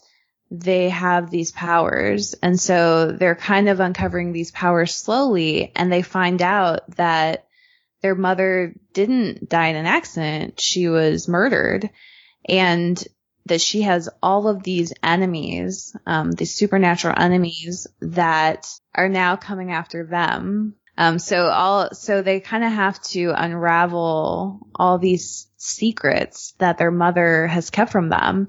[0.52, 2.34] they have these powers.
[2.42, 7.46] And so they're kind of uncovering these powers slowly and they find out that
[8.02, 10.60] their mother didn't die in an accident.
[10.60, 11.88] She was murdered
[12.46, 13.02] and
[13.46, 19.72] that she has all of these enemies, um, these supernatural enemies that are now coming
[19.72, 20.74] after them.
[20.98, 26.90] Um, so all, so they kind of have to unravel all these secrets that their
[26.90, 28.48] mother has kept from them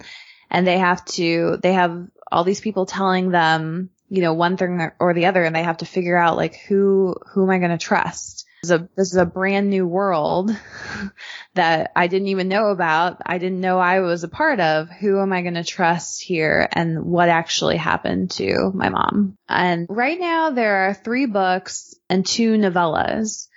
[0.53, 4.91] and they have to, they have all these people telling them, you know, one thing
[4.99, 7.71] or the other, and they have to figure out like who, who am I going
[7.71, 8.45] to trust?
[8.61, 10.55] This is, a, this is a brand new world
[11.55, 13.17] that I didn't even know about.
[13.25, 14.89] I didn't know I was a part of.
[14.89, 19.37] Who am I going to trust here and what actually happened to my mom?
[19.49, 23.49] And right now there are three books and two novellas.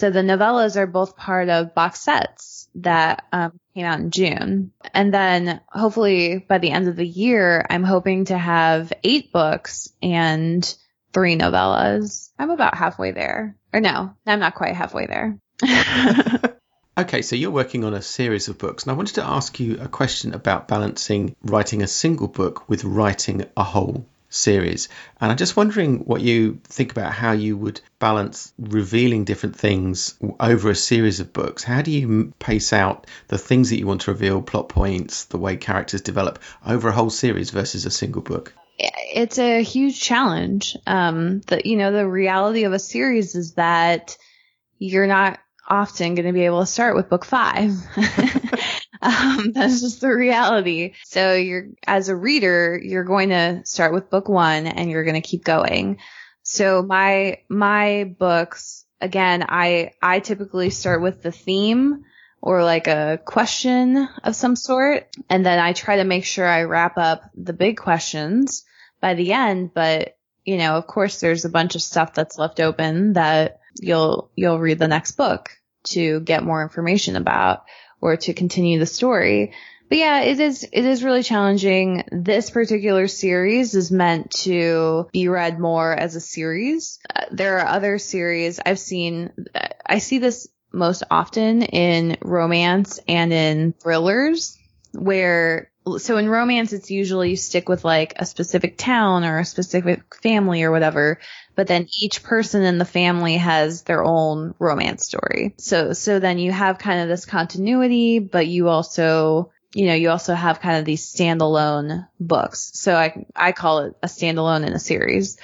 [0.00, 4.72] So the novellas are both part of box sets that um, came out in June.
[4.94, 9.92] And then hopefully by the end of the year, I'm hoping to have eight books
[10.00, 10.74] and
[11.12, 12.30] three novellas.
[12.38, 13.58] I'm about halfway there.
[13.74, 15.38] Or no, I'm not quite halfway there.
[16.98, 19.80] okay, so you're working on a series of books, and I wanted to ask you
[19.82, 24.88] a question about balancing writing a single book with writing a whole series.
[25.20, 30.18] And I'm just wondering what you think about how you would balance revealing different things
[30.38, 31.62] over a series of books.
[31.62, 35.38] How do you pace out the things that you want to reveal, plot points, the
[35.38, 38.54] way characters develop over a whole series versus a single book?
[38.78, 40.76] It's a huge challenge.
[40.86, 44.16] Um, the, you know, the reality of a series is that
[44.78, 47.72] you're not often going to be able to start with book five.
[49.10, 50.92] Um, that's just the reality.
[51.04, 55.20] So you're, as a reader, you're going to start with book one and you're going
[55.20, 55.98] to keep going.
[56.42, 62.04] So my, my books, again, I, I typically start with the theme
[62.42, 65.08] or like a question of some sort.
[65.30, 68.64] And then I try to make sure I wrap up the big questions
[69.00, 69.72] by the end.
[69.72, 74.30] But, you know, of course there's a bunch of stuff that's left open that you'll,
[74.36, 75.50] you'll read the next book
[75.84, 77.64] to get more information about
[78.00, 79.52] or to continue the story.
[79.88, 82.04] but yeah, it is it is really challenging.
[82.12, 86.98] This particular series is meant to be read more as a series.
[87.14, 89.32] Uh, there are other series I've seen.
[89.84, 94.56] I see this most often in romance and in thrillers,
[94.92, 99.44] where so in romance it's usually you stick with like a specific town or a
[99.44, 101.18] specific family or whatever
[101.56, 106.38] but then each person in the family has their own romance story so so then
[106.38, 110.78] you have kind of this continuity but you also you know, you also have kind
[110.78, 112.72] of these standalone books.
[112.74, 115.38] So I, I call it a standalone in a series.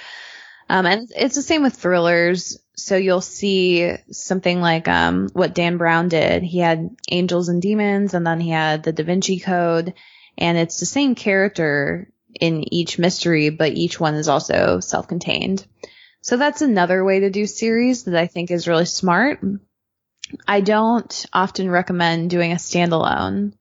[0.69, 2.59] Um, and it's the same with thrillers.
[2.75, 6.43] So you'll see something like, um, what Dan Brown did.
[6.43, 9.93] He had Angels and Demons and then he had the Da Vinci Code
[10.37, 15.65] and it's the same character in each mystery, but each one is also self-contained.
[16.27, 19.39] So that's another way to do series that I think is really smart.
[20.45, 23.53] I don't often recommend doing a standalone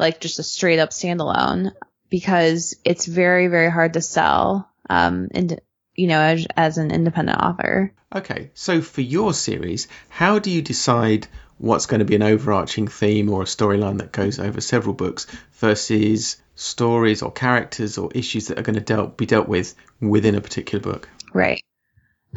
[0.00, 1.70] like just a straight up standalone
[2.10, 4.68] because it's very, very hard to sell.
[4.90, 5.60] Um, and
[5.94, 7.92] you know, as, as an independent author.
[8.12, 8.50] Okay.
[8.52, 13.30] So for your series, how do you decide what's going to be an overarching theme
[13.30, 18.58] or a storyline that goes over several books versus stories or characters or issues that
[18.58, 21.08] are going to dealt, be dealt with within a particular book?
[21.32, 21.62] Right.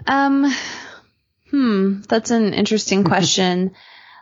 [0.05, 0.53] Um,
[1.49, 3.71] hmm, that's an interesting question.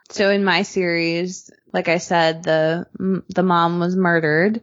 [0.10, 2.88] so in my series, like I said, the
[3.30, 4.62] the mom was murdered.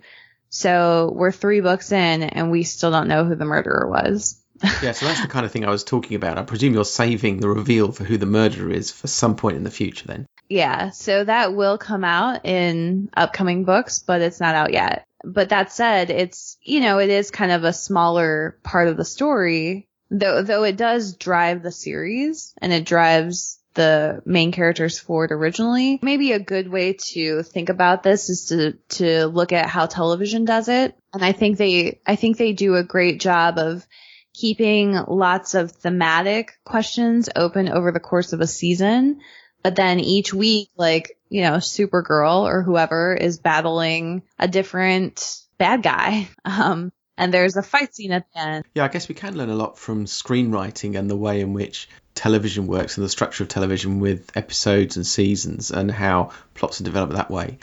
[0.49, 4.41] So we're three books in, and we still don't know who the murderer was.
[4.83, 6.39] yeah, so that's the kind of thing I was talking about.
[6.39, 9.65] I presume you're saving the reveal for who the murderer is for some point in
[9.65, 10.27] the future, then.
[10.49, 15.05] Yeah, so that will come out in upcoming books, but it's not out yet.
[15.25, 19.05] But that said, it's you know it is kind of a smaller part of the
[19.05, 25.31] story, though though it does drive the series and it drives the main characters forward
[25.31, 26.01] originally.
[26.03, 30.45] Maybe a good way to think about this is to, to look at how television
[30.45, 30.97] does it.
[31.13, 33.87] And I think they, I think they do a great job of
[34.35, 39.21] keeping lots of thematic questions open over the course of a season.
[39.63, 45.83] But then each week, like, you know, Supergirl or whoever is battling a different bad
[45.83, 46.29] guy.
[46.45, 48.65] Um, and there's a fight scene at the end.
[48.75, 51.89] Yeah, I guess we can learn a lot from screenwriting and the way in which
[52.15, 56.85] television works and the structure of television with episodes and seasons and how plots are
[56.85, 57.59] developed that way.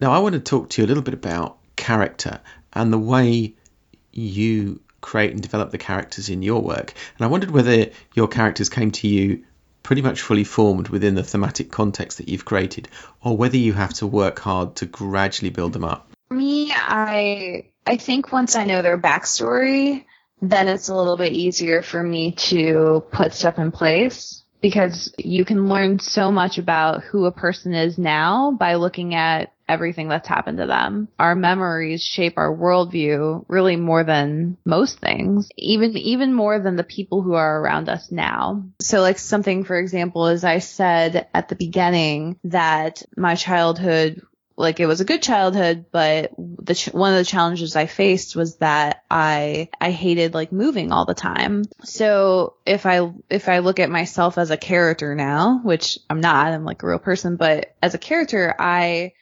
[0.00, 2.40] Now, I want to talk to you a little bit about character
[2.72, 3.54] and the way
[4.12, 6.92] you create and develop the characters in your work.
[7.16, 9.44] And I wondered whether your characters came to you
[9.82, 12.88] pretty much fully formed within the thematic context that you've created,
[13.22, 16.10] or whether you have to work hard to gradually build them up.
[16.28, 20.04] For me, I I think once I know their backstory,
[20.42, 25.44] then it's a little bit easier for me to put stuff in place because you
[25.44, 30.28] can learn so much about who a person is now by looking at everything that's
[30.28, 31.08] happened to them.
[31.18, 36.84] Our memories shape our worldview really more than most things, even, even more than the
[36.84, 38.64] people who are around us now.
[38.80, 44.22] So like something, for example, as I said at the beginning that my childhood
[44.56, 48.34] like it was a good childhood, but the ch- one of the challenges I faced
[48.34, 51.64] was that I I hated like moving all the time.
[51.84, 56.52] So if I if I look at myself as a character now, which I'm not,
[56.52, 59.12] I'm like a real person, but as a character, I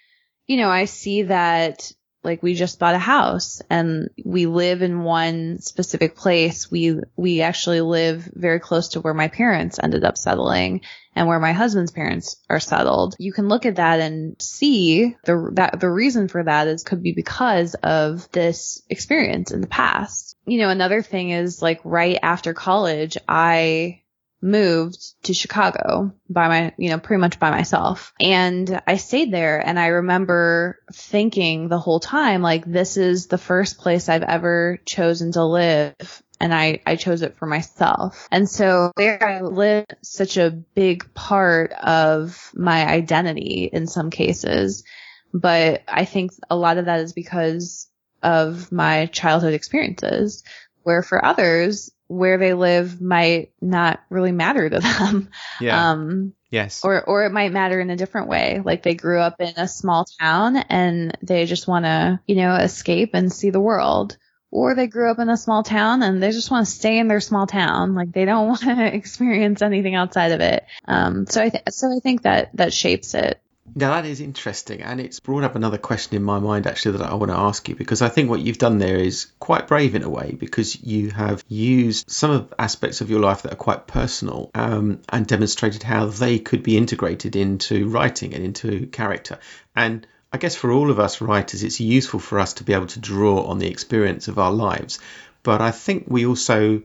[0.47, 1.91] you know, I see that
[2.23, 6.71] like we just bought a house and we live in one specific place.
[6.71, 10.81] We, we actually live very close to where my parents ended up settling
[11.15, 13.15] and where my husband's parents are settled.
[13.19, 17.03] You can look at that and see the, that the reason for that is could
[17.03, 20.37] be because of this experience in the past.
[20.47, 24.03] You know, another thing is like right after college, I
[24.45, 28.13] moved to Chicago by my, you know, pretty much by myself.
[28.21, 33.39] And I stayed there and I remember thinking the whole time, like, this is the
[33.39, 36.23] first place I've ever chosen to live.
[36.45, 38.29] And I, I chose it for myself.
[38.31, 44.85] And so there I lived such a big part of my identity in some cases.
[45.33, 47.89] But I think a lot of that is because
[48.23, 50.45] of my childhood experiences
[50.83, 55.31] where for others, where they live might not really matter to them.
[55.63, 55.93] Yeah.
[55.93, 56.85] Um, yes.
[56.85, 58.61] Or, or it might matter in a different way.
[58.63, 62.55] Like they grew up in a small town and they just want to, you know,
[62.55, 64.19] escape and see the world.
[64.55, 67.09] Or they grew up in a small town and they just want to stay in
[67.09, 67.97] their small town.
[67.97, 70.65] Like they don't want to experience anything outside of it.
[70.87, 73.41] Um, so I, th- so I think that, that shapes it.
[73.75, 77.11] Now that is interesting, and it's brought up another question in my mind actually that
[77.11, 79.95] I want to ask you because I think what you've done there is quite brave
[79.95, 83.57] in a way because you have used some of aspects of your life that are
[83.57, 89.39] quite personal um, and demonstrated how they could be integrated into writing and into character.
[89.75, 92.89] And I guess for all of us writers, it's useful for us to be able
[92.89, 94.99] to draw on the experience of our lives.
[95.45, 96.83] But I think we also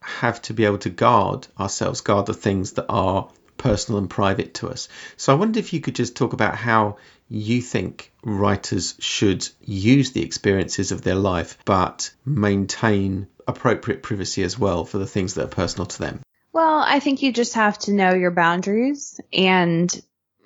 [0.00, 3.28] have to be able to guard ourselves, guard the things that are
[3.58, 4.88] personal and private to us.
[5.18, 6.96] So I wonder if you could just talk about how
[7.28, 14.58] you think writers should use the experiences of their life but maintain appropriate privacy as
[14.58, 16.22] well for the things that are personal to them.
[16.54, 19.90] Well, I think you just have to know your boundaries and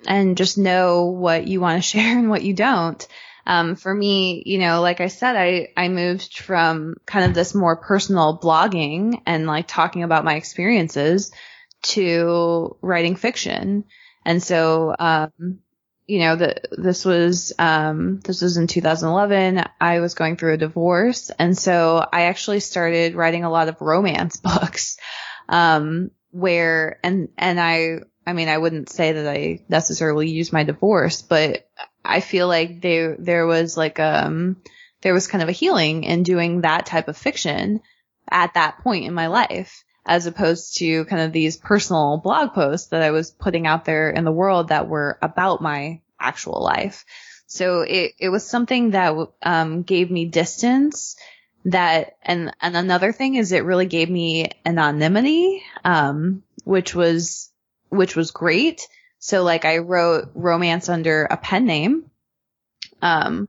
[0.07, 3.05] and just know what you want to share and what you don't.
[3.45, 7.55] Um, for me, you know, like I said, I, I moved from kind of this
[7.55, 11.31] more personal blogging and like talking about my experiences
[11.83, 13.85] to writing fiction.
[14.23, 15.59] And so, um,
[16.05, 19.63] you know, the, this was, um, this was in 2011.
[19.79, 21.31] I was going through a divorce.
[21.39, 24.97] And so I actually started writing a lot of romance books,
[25.49, 27.99] um, where, and, and I,
[28.31, 31.69] I mean, I wouldn't say that I necessarily used my divorce, but
[32.03, 34.55] I feel like there, there was like, um,
[35.01, 37.81] there was kind of a healing in doing that type of fiction
[38.29, 42.87] at that point in my life as opposed to kind of these personal blog posts
[42.87, 47.03] that I was putting out there in the world that were about my actual life.
[47.47, 49.13] So it, it was something that,
[49.43, 51.17] um, gave me distance
[51.65, 57.50] that, and, and another thing is it really gave me anonymity, um, which was,
[57.91, 58.87] which was great.
[59.19, 62.09] So like I wrote romance under a pen name.
[63.01, 63.47] Um,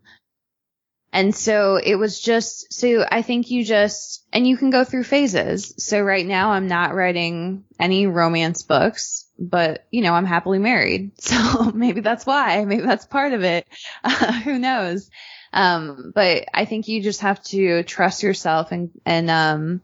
[1.13, 5.05] and so it was just, so I think you just, and you can go through
[5.05, 5.75] phases.
[5.77, 11.13] So right now I'm not writing any romance books, but you know, I'm happily married.
[11.21, 13.67] So maybe that's why, maybe that's part of it.
[14.45, 15.11] Who knows?
[15.53, 19.83] Um, but I think you just have to trust yourself and, and, um,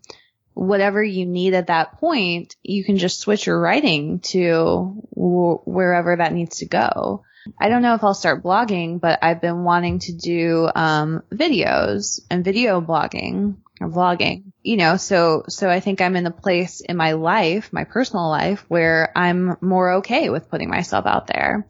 [0.59, 6.17] whatever you need at that point, you can just switch your writing to w- wherever
[6.17, 7.25] that needs to go.
[7.59, 12.21] I don't know if I'll start blogging, but I've been wanting to do um, videos
[12.29, 14.53] and video blogging or vlogging.
[14.63, 18.29] You know, so so I think I'm in a place in my life, my personal
[18.29, 21.69] life, where I'm more okay with putting myself out there.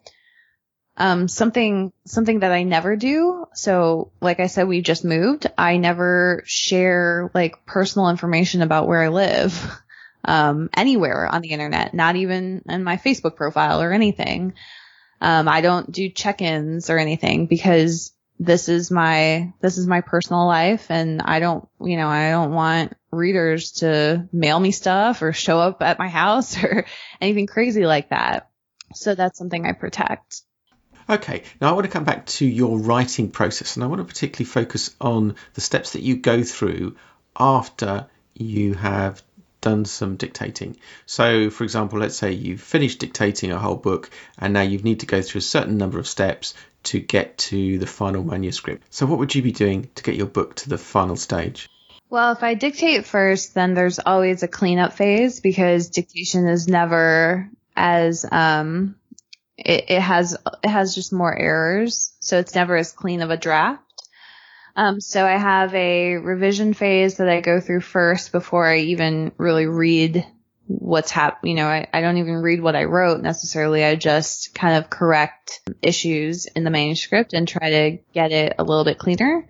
[1.01, 3.47] Um, something something that I never do.
[3.55, 5.47] So, like I said, we just moved.
[5.57, 9.81] I never share like personal information about where I live.
[10.25, 14.53] Um, anywhere on the internet, not even in my Facebook profile or anything.
[15.23, 20.47] Um, I don't do check-ins or anything because this is my, this is my personal
[20.47, 25.33] life and I don't, you know, I don't want readers to mail me stuff or
[25.33, 26.85] show up at my house or
[27.21, 28.51] anything crazy like that.
[28.95, 30.43] So that's something I protect.
[31.11, 34.05] Okay, now I want to come back to your writing process and I want to
[34.05, 36.97] particularly focus on the steps that you go through
[37.39, 39.23] after you have
[39.63, 40.77] done some dictating.
[41.07, 45.01] So, for example, let's say you've finished dictating a whole book and now you need
[45.01, 46.55] to go through a certain number of steps
[46.85, 48.85] to get to the final manuscript.
[48.91, 51.69] So, what would you be doing to get your book to the final stage?
[52.11, 57.51] Well, if I dictate first, then there's always a cleanup phase because dictation is never
[57.77, 58.97] as um
[59.59, 63.37] it, it has it has just more errors, so it's never as clean of a
[63.37, 63.83] draft.
[64.77, 69.33] Um, so I have a revision phase that I go through first before I even
[69.37, 70.25] really read
[70.69, 73.85] what's hap, you know, I, I don't even read what I wrote necessarily.
[73.85, 78.65] I just kind of correct issues in the manuscript and try to get it a
[78.65, 79.49] little bit cleaner.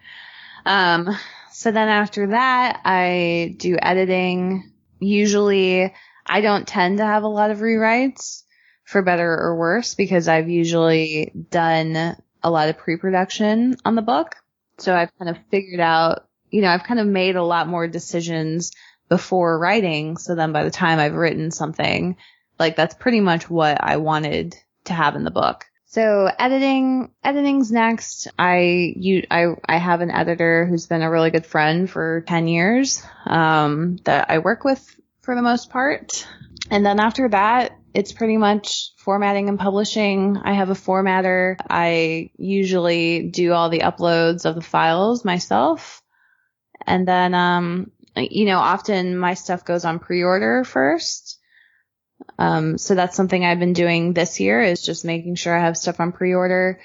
[0.65, 1.11] Um,
[1.53, 4.73] so then after that, I do editing.
[5.01, 5.93] Usually
[6.25, 8.45] I don't tend to have a lot of rewrites
[8.89, 14.37] for better or worse because I've usually done a lot of pre-production on the book.
[14.79, 17.87] So I've kind of figured out, you know, I've kind of made a lot more
[17.87, 18.73] decisions
[19.11, 20.17] before writing.
[20.17, 22.17] So then by the time I've written something,
[22.59, 25.67] like that's pretty much what I wanted to have in the book.
[25.85, 28.29] So editing, editing's next.
[28.39, 32.49] I, you, I, I have an editor who's been a really good friend for 10
[32.49, 34.83] years, um, that I work with
[35.21, 36.27] for the most part.
[36.71, 40.37] And then after that, it's pretty much formatting and publishing.
[40.37, 41.57] I have a formatter.
[41.69, 46.01] I usually do all the uploads of the files myself.
[46.87, 51.41] And then, um, you know, often my stuff goes on pre-order first.
[52.39, 55.77] Um, so that's something I've been doing this year is just making sure I have
[55.77, 56.81] stuff on pre-order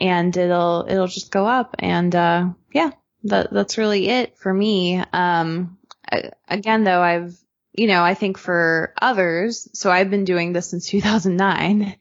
[0.00, 1.76] and it'll, it'll just go up.
[1.78, 2.90] And, uh, yeah,
[3.22, 5.04] that, that's really it for me.
[5.12, 5.78] Um,
[6.10, 7.38] I, again, though, I've,
[7.78, 11.96] you know, I think for others, so I've been doing this since 2009.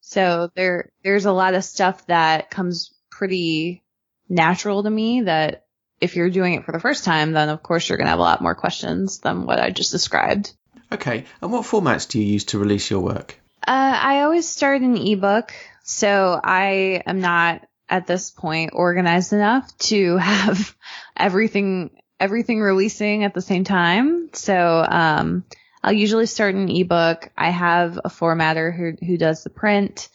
[0.00, 3.82] So there, there's a lot of stuff that comes pretty
[4.28, 5.64] natural to me that
[6.00, 8.18] if you're doing it for the first time, then of course you're going to have
[8.18, 10.52] a lot more questions than what I just described.
[10.92, 11.24] Okay.
[11.40, 13.38] And what formats do you use to release your work?
[13.66, 15.52] Uh, I always start an ebook.
[15.82, 20.76] So I am not at this point organized enough to have
[21.16, 24.30] everything everything releasing at the same time.
[24.32, 25.44] So um,
[25.82, 27.30] I'll usually start an ebook.
[27.36, 30.08] I have a formatter who who does the print,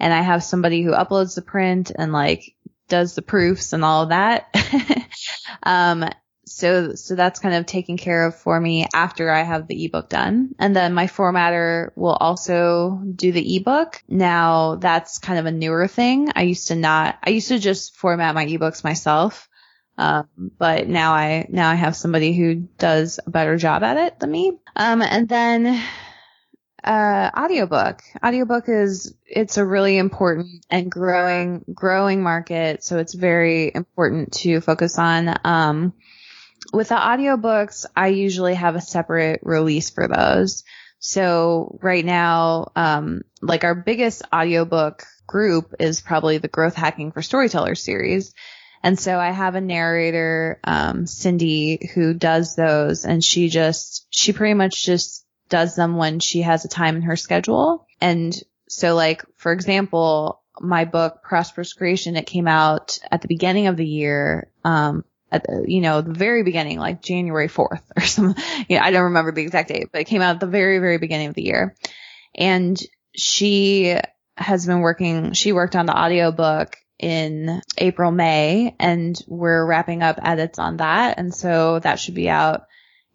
[0.00, 2.54] and I have somebody who uploads the print and like
[2.88, 4.54] does the proofs and all of that.
[5.62, 6.08] um,
[6.46, 10.08] so so that's kind of taken care of for me after I have the ebook
[10.08, 10.54] done.
[10.58, 14.02] And then my formatter will also do the ebook.
[14.08, 16.30] Now that's kind of a newer thing.
[16.34, 19.48] I used to not I used to just format my ebooks myself.
[19.98, 20.28] Um,
[20.58, 24.30] but now I now I have somebody who does a better job at it than
[24.30, 24.52] me.
[24.76, 25.82] Um, and then
[26.84, 28.00] uh, audiobook.
[28.24, 34.60] Audiobook is it's a really important and growing growing market, so it's very important to
[34.60, 35.36] focus on.
[35.44, 35.94] Um,
[36.72, 40.62] with the audiobooks, I usually have a separate release for those.
[41.00, 47.22] So right now, um, like our biggest audiobook group is probably the Growth Hacking for
[47.22, 48.32] Storytellers series.
[48.82, 54.32] And so I have a narrator, um, Cindy, who does those and she just, she
[54.32, 57.86] pretty much just does them when she has a time in her schedule.
[58.00, 58.36] And
[58.68, 63.76] so like, for example, my book, Prosperous Creation, it came out at the beginning of
[63.76, 64.50] the year.
[64.64, 68.34] Um, at the, you know, the very beginning, like January 4th or some,
[68.68, 70.98] yeah, I don't remember the exact date, but it came out at the very, very
[70.98, 71.76] beginning of the year.
[72.34, 72.80] And
[73.14, 73.94] she
[74.36, 80.18] has been working, she worked on the audiobook in April, May, and we're wrapping up
[80.22, 81.18] edits on that.
[81.18, 82.66] And so that should be out,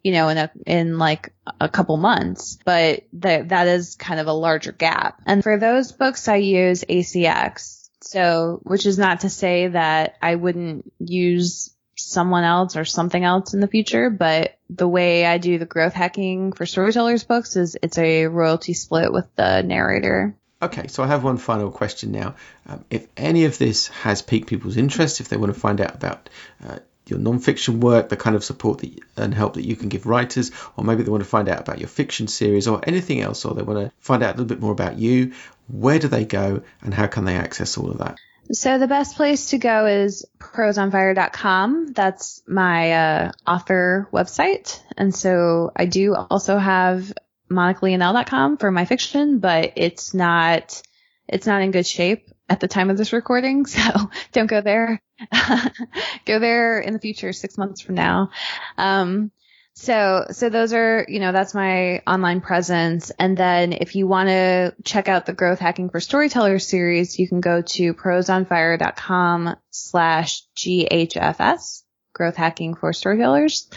[0.02, 4.26] you know, in a, in like a couple months, but that, that is kind of
[4.26, 5.20] a larger gap.
[5.26, 7.88] And for those books, I use ACX.
[8.00, 13.54] So, which is not to say that I wouldn't use someone else or something else
[13.54, 17.76] in the future, but the way I do the growth hacking for storytellers books is
[17.82, 20.36] it's a royalty split with the narrator.
[20.64, 22.36] Okay, so I have one final question now.
[22.66, 25.94] Um, if any of this has piqued people's interest, if they want to find out
[25.94, 26.30] about
[26.66, 30.06] uh, your non-fiction work, the kind of support that, and help that you can give
[30.06, 33.44] writers, or maybe they want to find out about your fiction series or anything else,
[33.44, 35.34] or they want to find out a little bit more about you,
[35.68, 38.18] where do they go and how can they access all of that?
[38.52, 41.92] So the best place to go is proseonfire.com.
[41.92, 44.80] That's my uh, author website.
[44.98, 47.12] And so I do also have
[47.50, 50.82] monicaleonelle.com for my fiction, but it's not,
[51.28, 53.66] it's not in good shape at the time of this recording.
[53.74, 55.02] So don't go there.
[56.26, 58.30] go there in the future, six months from now.
[58.76, 59.30] Um,
[59.76, 63.10] so, so those are, you know, that's my online presence.
[63.18, 67.28] And then if you want to check out the Growth Hacking for Storytellers series, you
[67.28, 71.82] can go to proseonfire.com slash GHFS,
[72.12, 73.68] Growth Hacking for Storytellers.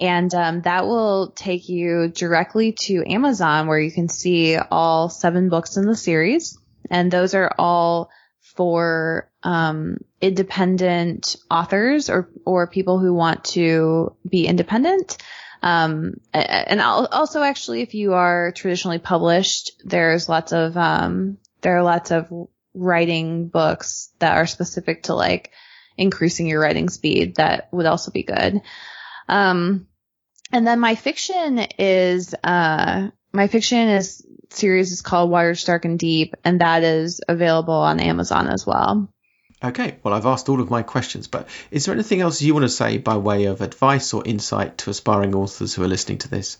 [0.00, 5.48] And um, that will take you directly to Amazon where you can see all seven
[5.48, 6.58] books in the series.
[6.90, 8.10] And those are all
[8.40, 15.16] for um, independent authors or or people who want to be independent.
[15.62, 21.82] Um, and also actually, if you are traditionally published, there's lots of um, there are
[21.82, 22.28] lots of
[22.74, 25.50] writing books that are specific to like
[25.96, 28.60] increasing your writing speed that would also be good.
[29.28, 29.86] Um,
[30.52, 35.98] and then my fiction is uh, my fiction is series is called Waters Dark and
[35.98, 39.08] Deep, and that is available on Amazon as well.
[39.62, 42.64] Okay, well, I've asked all of my questions, but is there anything else you want
[42.64, 46.28] to say by way of advice or insight to aspiring authors who are listening to
[46.28, 46.58] this?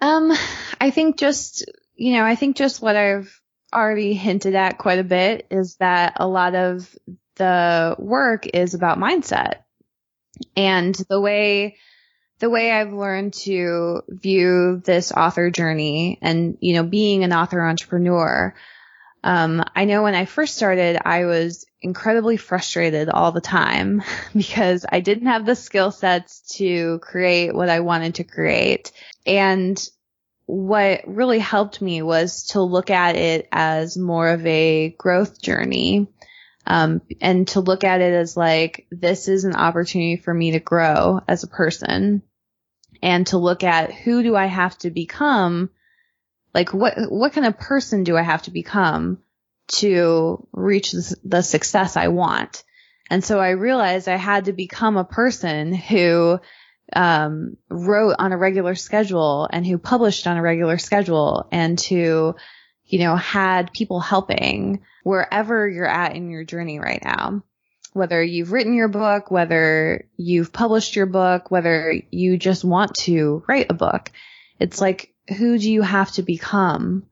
[0.00, 0.32] Um,
[0.80, 1.64] I think just,
[1.96, 3.40] you know, I think just what I've
[3.74, 6.96] already hinted at quite a bit is that a lot of
[7.34, 9.62] the work is about mindset.
[10.56, 11.76] And the way,
[12.38, 17.62] the way I've learned to view this author journey and, you know, being an author
[17.62, 18.54] entrepreneur,
[19.24, 24.02] um, I know when I first started, I was incredibly frustrated all the time
[24.34, 28.92] because I didn't have the skill sets to create what I wanted to create.
[29.24, 29.82] And
[30.44, 36.06] what really helped me was to look at it as more of a growth journey.
[36.68, 40.60] Um, and to look at it as like, this is an opportunity for me to
[40.60, 42.22] grow as a person
[43.06, 45.70] and to look at who do I have to become
[46.52, 49.18] like what, what kind of person do I have to become
[49.78, 50.90] to reach
[51.22, 52.64] the, success I want?
[53.08, 56.40] And so I realized I had to become a person who,
[56.92, 62.34] um, wrote on a regular schedule and who published on a regular schedule and who,
[62.86, 67.44] you know, had people helping wherever you're at in your journey right now.
[67.96, 73.42] Whether you've written your book, whether you've published your book, whether you just want to
[73.48, 74.12] write a book.
[74.60, 77.06] It's like who do you have to become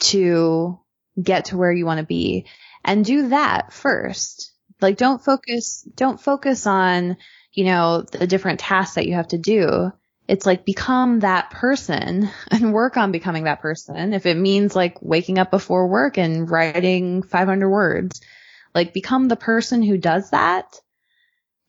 [0.00, 0.78] to
[1.22, 2.46] get to where you want to be
[2.84, 7.16] and do that first Like don't focus, don't focus on,
[7.52, 9.92] you know, the different tasks that you have to do.
[10.28, 14.12] It's like become that person and work on becoming that person.
[14.12, 18.20] If it means like waking up before work and writing 500 words,
[18.76, 20.78] like become the person who does that.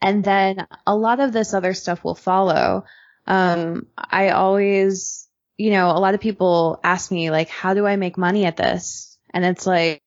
[0.02, 2.84] And then a lot of this other stuff will follow.
[3.26, 7.96] Um, I always, you know, a lot of people ask me like, how do I
[7.96, 9.18] make money at this?
[9.34, 10.04] And it's like,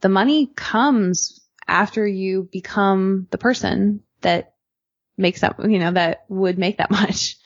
[0.00, 4.54] the money comes after you become the person that
[5.18, 7.36] makes that, you know, that would make that much,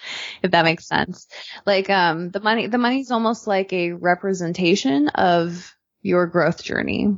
[0.44, 1.26] if that makes sense.
[1.66, 7.16] Like, um, the money, the money's almost like a representation of your growth journey.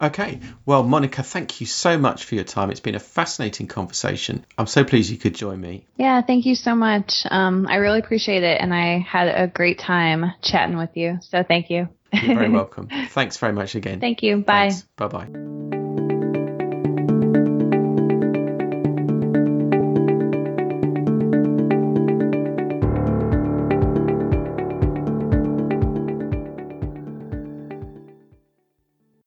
[0.00, 0.40] Okay.
[0.66, 2.70] Well, Monica, thank you so much for your time.
[2.70, 4.44] It's been a fascinating conversation.
[4.58, 5.86] I'm so pleased you could join me.
[5.96, 7.22] Yeah, thank you so much.
[7.30, 11.18] Um, I really appreciate it, and I had a great time chatting with you.
[11.22, 11.88] So thank you.
[12.12, 12.88] You're very welcome.
[13.10, 14.00] Thanks very much again.
[14.00, 14.38] Thank you.
[14.38, 14.72] Bye.
[14.96, 15.83] Bye bye.